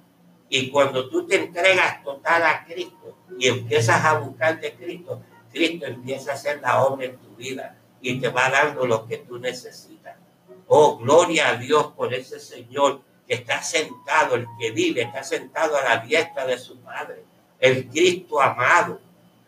Y 0.49 0.71
cuando 0.71 1.09
tú 1.09 1.27
te 1.27 1.35
entregas 1.35 2.03
total 2.03 2.41
a 2.41 2.65
Cristo 2.65 3.19
y 3.37 3.47
empiezas 3.47 4.03
a 4.03 4.17
buscar 4.17 4.59
de 4.59 4.73
Cristo, 4.73 5.21
Cristo 5.51 5.85
empieza 5.85 6.31
a 6.31 6.33
hacer 6.33 6.59
la 6.59 6.83
obra 6.83 7.05
en 7.05 7.17
tu 7.17 7.35
vida 7.35 7.77
y 8.01 8.19
te 8.19 8.29
va 8.29 8.49
dando 8.49 8.87
lo 8.87 9.05
que 9.05 9.17
tú 9.17 9.37
necesitas. 9.37 10.17
Oh, 10.65 10.97
gloria 10.97 11.49
a 11.49 11.55
Dios 11.57 11.93
por 11.95 12.15
ese 12.15 12.39
Señor 12.39 13.01
que 13.27 13.35
está 13.35 13.61
sentado, 13.61 14.33
el 14.33 14.47
que 14.59 14.71
vive, 14.71 15.03
está 15.03 15.21
sentado 15.21 15.77
a 15.77 15.83
la 15.83 15.97
diestra 15.97 16.47
de 16.47 16.57
su 16.57 16.79
Padre, 16.79 17.26
el 17.59 17.87
Cristo 17.89 18.41
amado. 18.41 18.99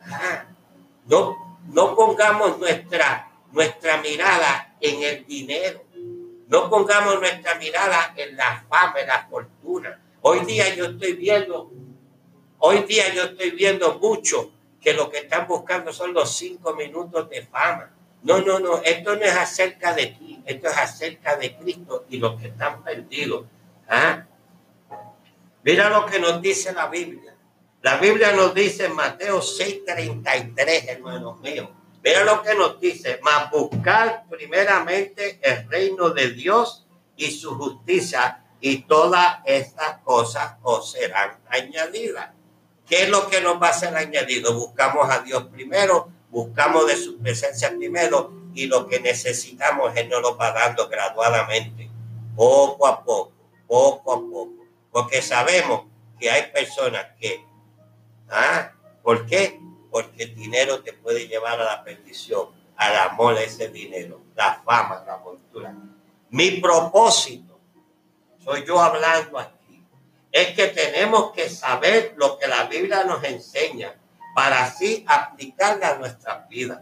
Ah, 0.02 0.46
no, 1.06 1.60
no 1.68 1.96
pongamos 1.96 2.58
nuestra, 2.60 3.32
nuestra 3.52 3.98
mirada 4.02 4.76
en 4.80 5.04
el 5.04 5.26
dinero. 5.26 5.84
No 6.48 6.70
pongamos 6.70 7.20
nuestra 7.20 7.56
mirada 7.56 8.14
en 8.16 8.36
la 8.36 8.66
fama, 8.68 9.00
en 9.00 9.08
la 9.08 9.28
fortuna. 9.28 10.02
Hoy 10.22 10.40
día 10.46 10.74
yo 10.76 10.86
estoy 10.86 11.14
viendo, 11.14 11.72
hoy 12.58 12.80
día 12.84 13.14
yo 13.14 13.24
estoy 13.24 13.52
viendo 13.52 14.00
mucho 14.00 14.52
que 14.82 14.94
lo 14.94 15.10
que 15.10 15.20
están 15.20 15.48
buscando 15.48 15.94
son 15.94 16.14
los 16.14 16.36
cinco 16.36 16.74
minutos 16.76 17.30
de 17.30 17.44
fama. 17.44 17.92
No, 18.24 18.40
no, 18.40 18.60
no, 18.60 18.82
esto 18.84 19.16
no 19.16 19.22
es 19.22 19.36
acerca 19.36 19.94
de 19.94 20.08
ti, 20.08 20.42
esto 20.46 20.68
es 20.68 20.78
acerca 20.78 21.38
de 21.38 21.56
Cristo 21.56 22.06
y 22.10 22.18
los 22.18 22.40
que 22.40 22.48
están 22.48 22.84
perdidos. 22.84 23.46
¿ah? 23.88 24.26
Mira 25.64 25.90
lo 25.90 26.06
que 26.06 26.20
nos 26.20 26.42
dice 26.42 26.74
la 26.74 26.88
Biblia. 26.88 27.29
La 27.82 27.96
Biblia 27.96 28.34
nos 28.34 28.54
dice 28.54 28.86
en 28.86 28.94
Mateo 28.94 29.42
6:33, 29.42 30.90
hermanos 30.90 31.40
míos. 31.40 31.70
Mira 32.04 32.26
lo 32.26 32.42
que 32.42 32.54
nos 32.54 32.80
dice, 32.80 33.20
mas 33.22 33.50
buscar 33.52 34.26
primeramente 34.30 35.40
el 35.42 35.70
reino 35.70 36.10
de 36.10 36.32
Dios 36.32 36.86
y 37.16 37.32
su 37.32 37.58
justicia 37.58 38.44
y 38.60 38.84
todas 38.84 39.40
estas 39.46 40.00
cosas 40.00 40.56
os 40.64 40.92
serán 40.92 41.40
añadidas. 41.50 42.32
¿Qué 42.86 43.04
es 43.04 43.10
lo 43.10 43.30
que 43.30 43.40
nos 43.40 43.62
va 43.62 43.70
a 43.70 43.74
ser 43.74 43.96
añadido? 43.96 44.54
Buscamos 44.54 45.10
a 45.10 45.20
Dios 45.20 45.46
primero, 45.46 46.10
buscamos 46.30 46.88
de 46.88 46.98
su 46.98 47.18
presencia 47.20 47.70
primero 47.70 48.34
y 48.54 48.68
lo 48.68 48.88
que 48.88 49.00
necesitamos 49.00 49.96
Él 49.96 50.10
nos 50.10 50.22
lo 50.22 50.36
va 50.36 50.52
dando 50.52 50.90
graduadamente, 50.90 51.90
poco 52.36 52.88
a 52.88 53.04
poco, 53.04 53.32
poco 53.68 54.14
a 54.14 54.20
poco. 54.20 54.66
Porque 54.92 55.22
sabemos 55.22 55.84
que 56.20 56.30
hay 56.30 56.52
personas 56.52 57.06
que, 57.20 57.49
¿ah? 58.32 58.72
¿Por 59.02 59.26
qué? 59.26 59.60
Porque 59.92 60.24
el 60.24 60.36
dinero 60.36 60.82
te 60.82 60.94
puede 60.94 61.28
llevar 61.28 61.60
a 61.60 61.66
la 61.66 61.84
perdición, 61.84 62.50
al 62.76 62.96
amor 62.98 63.36
a 63.36 63.42
ese 63.42 63.70
dinero, 63.70 64.22
la 64.36 64.62
fama, 64.64 65.04
la 65.06 65.20
fortuna. 65.20 65.76
Mi 66.30 66.52
propósito, 66.52 67.60
soy 68.44 68.66
yo 68.66 68.80
hablando 68.80 69.40
aquí, 69.40 69.84
es 70.32 70.56
que 70.56 70.68
tenemos 70.68 71.32
que 71.32 71.50
saber 71.50 72.14
lo 72.18 72.38
que 72.38 72.48
la 72.48 72.66
Biblia 72.66 73.04
nos 73.04 73.24
enseña 73.24 73.96
para 74.36 74.64
así 74.64 75.04
aplicarla 75.08 75.90
a 75.90 75.96
nuestras 75.98 76.48
vidas. 76.48 76.82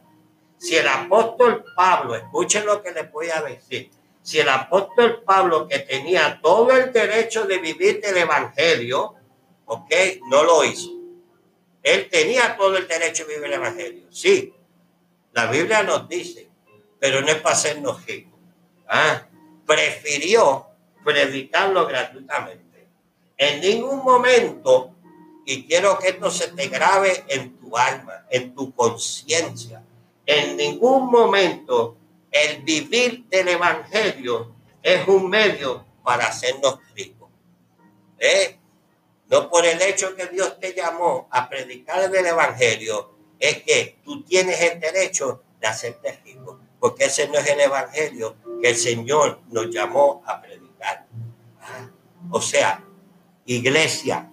Si 0.58 0.76
el 0.76 0.88
apóstol 0.88 1.64
Pablo, 1.76 2.16
escuchen 2.16 2.66
lo 2.66 2.82
que 2.82 2.92
les 2.92 3.12
voy 3.12 3.30
a 3.30 3.42
decir, 3.42 3.90
si 4.22 4.40
el 4.40 4.50
apóstol 4.50 5.24
Pablo 5.24 5.68
que 5.68 5.80
tenía 5.80 6.40
todo 6.42 6.72
el 6.72 6.92
derecho 6.92 7.46
de 7.46 7.60
vivir 7.60 8.02
del 8.02 8.18
Evangelio, 8.18 9.16
ok, 9.66 9.94
no 10.30 10.44
lo 10.44 10.66
hizo. 10.66 10.97
Él 11.88 12.10
tenía 12.10 12.58
todo 12.58 12.76
el 12.76 12.86
derecho 12.86 13.24
de 13.24 13.36
vivir 13.36 13.46
el 13.48 13.54
Evangelio. 13.54 14.12
Sí, 14.12 14.54
la 15.32 15.50
Biblia 15.50 15.84
nos 15.84 16.10
dice, 16.10 16.50
pero 17.00 17.22
no 17.22 17.30
es 17.30 17.36
para 17.36 17.56
hacernos 17.56 18.06
ricos. 18.06 18.38
¿ah? 18.90 19.26
Prefirió 19.66 20.68
predicarlo 21.06 21.88
gratuitamente. 21.88 22.90
En 23.38 23.62
ningún 23.62 24.04
momento, 24.04 24.96
y 25.46 25.66
quiero 25.66 25.98
que 25.98 26.10
esto 26.10 26.30
se 26.30 26.50
te 26.50 26.68
grabe 26.68 27.24
en 27.30 27.58
tu 27.58 27.78
alma, 27.78 28.26
en 28.30 28.54
tu 28.54 28.76
conciencia, 28.76 29.82
en 30.26 30.58
ningún 30.58 31.10
momento 31.10 31.96
el 32.30 32.64
vivir 32.64 33.24
del 33.30 33.48
Evangelio 33.48 34.56
es 34.84 35.08
un 35.08 35.30
medio 35.30 35.86
para 36.04 36.26
hacernos 36.26 36.80
ricos. 36.94 37.30
¿Eh? 38.20 38.57
No 39.30 39.50
por 39.50 39.66
el 39.66 39.82
hecho 39.82 40.16
que 40.16 40.28
Dios 40.28 40.60
te 40.60 40.74
llamó 40.74 41.28
a 41.32 41.50
predicar 41.50 42.04
el 42.04 42.26
Evangelio, 42.26 43.16
es 43.40 43.64
que 43.64 44.00
tú 44.04 44.24
tienes 44.24 44.62
el 44.62 44.80
derecho 44.80 45.44
de 45.60 45.68
hacerte 45.68 46.20
rico, 46.24 46.60
porque 46.80 47.06
ese 47.06 47.28
no 47.28 47.38
es 47.38 47.48
el 47.48 47.60
Evangelio 47.60 48.38
que 48.62 48.70
el 48.70 48.78
Señor 48.78 49.42
nos 49.50 49.70
llamó 49.70 50.24
a 50.26 50.42
predicar. 50.42 51.06
O 52.32 52.42
sea, 52.42 52.84
iglesia, 53.46 54.32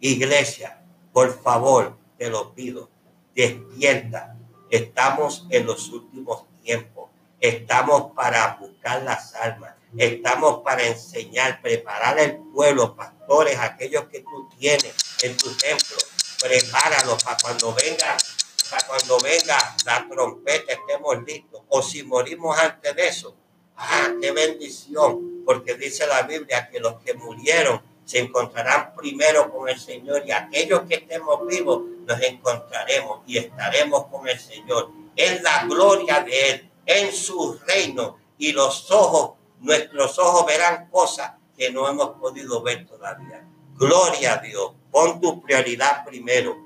iglesia, 0.00 0.82
por 1.12 1.42
favor, 1.42 1.98
te 2.16 2.30
lo 2.30 2.54
pido, 2.54 2.90
despierta, 3.34 4.38
Estamos 4.70 5.46
en 5.50 5.66
los 5.66 5.88
últimos 5.90 6.44
tiempos. 6.62 7.10
Estamos 7.40 8.12
para 8.14 8.56
buscar 8.60 9.02
las 9.02 9.34
almas. 9.34 9.74
Estamos 9.96 10.62
para 10.62 10.86
enseñar, 10.86 11.62
preparar 11.62 12.18
el 12.18 12.36
pueblo, 12.52 12.94
pastores, 12.94 13.58
aquellos 13.58 14.04
que 14.08 14.20
tú 14.20 14.48
tienes 14.58 14.94
en 15.22 15.36
tu 15.36 15.50
templo. 15.56 15.96
Prepáralos 16.40 17.22
para 17.24 17.36
cuando 17.38 17.74
venga, 17.74 18.16
para 18.70 18.86
cuando 18.86 19.18
venga 19.20 19.76
la 19.84 20.06
trompeta 20.08 20.72
estemos 20.72 21.22
listos. 21.24 21.62
O 21.68 21.82
si 21.82 22.02
morimos 22.02 22.58
antes 22.58 22.94
de 22.94 23.08
eso. 23.08 23.34
Ah, 23.76 24.12
qué 24.20 24.30
bendición. 24.32 25.42
Porque 25.44 25.74
dice 25.74 26.06
la 26.06 26.22
Biblia 26.22 26.68
que 26.70 26.80
los 26.80 27.00
que 27.02 27.14
murieron 27.14 27.80
se 28.04 28.18
encontrarán 28.18 28.94
primero 28.94 29.52
con 29.52 29.68
el 29.68 29.78
Señor 29.78 30.22
y 30.26 30.32
aquellos 30.32 30.82
que 30.88 30.94
estemos 30.94 31.46
vivos 31.46 31.82
nos 32.06 32.20
encontraremos 32.22 33.20
y 33.26 33.36
estaremos 33.36 34.06
con 34.06 34.26
el 34.26 34.38
Señor 34.38 34.90
en 35.14 35.42
la 35.42 35.64
gloria 35.66 36.20
de 36.20 36.50
Él, 36.50 36.70
en 36.86 37.12
su 37.12 37.58
reino 37.66 38.18
y 38.38 38.52
los 38.52 38.90
ojos, 38.90 39.32
nuestros 39.60 40.18
ojos 40.18 40.46
verán 40.46 40.88
cosas 40.90 41.32
que 41.56 41.70
no 41.70 41.88
hemos 41.88 42.10
podido 42.18 42.62
ver 42.62 42.86
todavía. 42.86 43.44
Gloria 43.74 44.34
a 44.34 44.36
Dios, 44.38 44.72
pon 44.90 45.20
tu 45.20 45.42
prioridad 45.42 46.04
primero, 46.04 46.56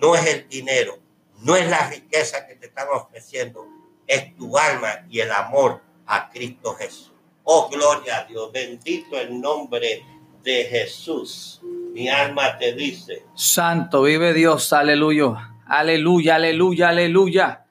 no 0.00 0.14
es 0.14 0.26
el 0.26 0.48
dinero, 0.48 0.98
no 1.40 1.56
es 1.56 1.68
la 1.68 1.88
riqueza 1.88 2.46
que 2.46 2.54
te 2.54 2.66
están 2.66 2.88
ofreciendo, 2.92 3.66
es 4.06 4.36
tu 4.36 4.56
alma 4.56 5.04
y 5.08 5.20
el 5.20 5.30
amor 5.30 5.80
a 6.06 6.30
Cristo 6.30 6.74
Jesús. 6.74 7.12
Oh, 7.44 7.68
gloria 7.68 8.18
a 8.18 8.24
Dios, 8.24 8.52
bendito 8.52 9.18
el 9.18 9.40
nombre 9.40 10.04
de 10.42 10.64
Jesús. 10.64 11.60
Mi 11.92 12.08
alma 12.08 12.56
te 12.58 12.72
dice. 12.72 13.24
Santo, 13.34 14.02
vive 14.02 14.32
Dios, 14.32 14.72
aleluya, 14.72 15.56
aleluya, 15.66 16.36
aleluya, 16.36 16.88
aleluya. 16.90 17.66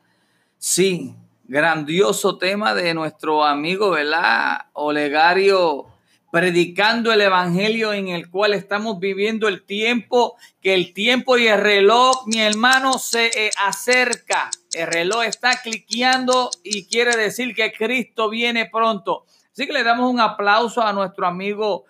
Sí, 0.58 1.16
grandioso 1.50 2.38
tema 2.38 2.76
de 2.76 2.94
nuestro 2.94 3.44
amigo, 3.44 3.90
¿verdad? 3.90 4.68
Olegario, 4.74 5.88
predicando 6.32 7.12
el 7.12 7.22
evangelio 7.22 7.92
en 7.92 8.10
el 8.10 8.30
cual 8.30 8.54
estamos 8.54 9.00
viviendo 9.00 9.48
el 9.48 9.66
tiempo, 9.66 10.38
que 10.62 10.76
el 10.76 10.94
tiempo 10.94 11.40
y 11.40 11.48
el 11.48 11.60
reloj, 11.60 12.28
mi 12.28 12.40
hermano, 12.40 13.00
se 13.00 13.32
eh, 13.36 13.50
acerca. 13.66 14.52
El 14.72 14.86
reloj 14.86 15.24
está 15.24 15.60
cliqueando 15.60 16.52
y 16.64 16.86
quiere 16.86 17.18
decir 17.18 17.56
que 17.56 17.72
Cristo 17.72 18.30
viene 18.30 18.70
pronto. 18.72 19.26
Así 19.52 19.66
que 19.66 19.74
le 19.74 19.84
damos 19.84 20.08
un 20.14 20.20
aplauso 20.20 20.84
a 20.84 20.94
nuestro 20.94 21.26
amigo 21.26 21.86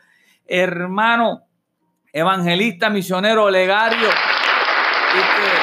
hermano 0.48 1.41
evangelista, 2.13 2.89
misionero, 2.89 3.50
legario, 3.50 4.08
y 4.08 5.19
que 5.19 5.59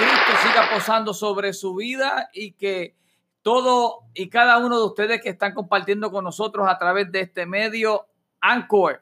Cristo 0.00 0.32
siga 0.42 0.70
posando 0.72 1.12
sobre 1.12 1.52
su 1.52 1.74
vida 1.74 2.30
y 2.32 2.52
que 2.52 2.94
todo 3.42 4.04
y 4.14 4.28
cada 4.28 4.58
uno 4.58 4.78
de 4.78 4.86
ustedes 4.86 5.20
que 5.20 5.28
están 5.30 5.54
compartiendo 5.54 6.10
con 6.10 6.24
nosotros 6.24 6.66
a 6.68 6.78
través 6.78 7.12
de 7.12 7.20
este 7.20 7.44
medio, 7.46 8.06
anchor.fm 8.40 9.00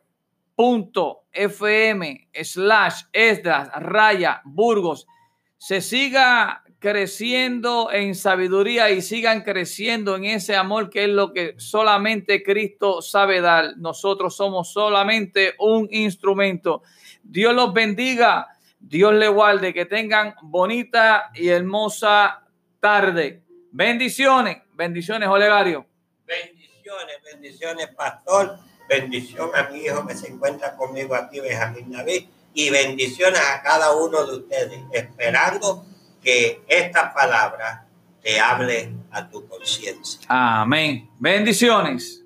slash 2.43 3.03
esdras 3.13 3.71
raya 3.75 4.43
burgos, 4.45 5.07
se 5.57 5.81
siga 5.81 6.65
creciendo 6.79 7.91
en 7.93 8.15
sabiduría 8.15 8.91
y 8.91 9.03
sigan 9.03 9.43
creciendo 9.43 10.15
en 10.17 10.25
ese 10.25 10.55
amor 10.55 10.91
que 10.91 11.05
es 11.05 11.11
lo 11.11 11.33
que 11.33 11.55
solamente 11.59 12.43
Cristo 12.43 13.03
sabe 13.03 13.41
dar. 13.41 13.77
Nosotros 13.79 14.37
somos 14.37 14.73
solamente 14.73 15.55
un 15.59 15.89
instrumento. 15.91 16.83
Dios 17.23 17.55
los 17.55 17.73
bendiga, 17.73 18.58
Dios 18.79 19.15
le 19.15 19.29
guarde, 19.29 19.75
que 19.75 19.85
tengan 19.85 20.35
bonita 20.43 21.31
y 21.35 21.49
hermosa 21.49 22.45
tarde. 22.81 23.43
Bendiciones, 23.73 24.59
bendiciones, 24.75 25.29
Olegario. 25.29 25.87
Bendiciones, 26.27 27.17
bendiciones, 27.25 27.89
pastor. 27.89 28.59
Bendición 28.89 29.51
a 29.55 29.69
mi 29.69 29.81
hijo 29.81 30.07
que 30.07 30.15
se 30.15 30.29
encuentra 30.29 30.75
conmigo 30.75 31.15
aquí, 31.15 31.41
Benjamín 31.41 31.91
David. 31.93 32.27
Y 32.55 32.71
bendiciones 32.71 33.41
a 33.41 33.63
cada 33.63 33.95
uno 33.95 34.25
de 34.25 34.37
ustedes, 34.39 34.81
esperando 34.93 35.85
que 36.23 36.63
esta 36.67 37.13
palabra 37.13 37.87
te 38.23 38.41
hable 38.41 38.93
a 39.11 39.29
tu 39.29 39.47
conciencia. 39.47 40.21
Amén. 40.29 41.11
Bendiciones. 41.19 42.25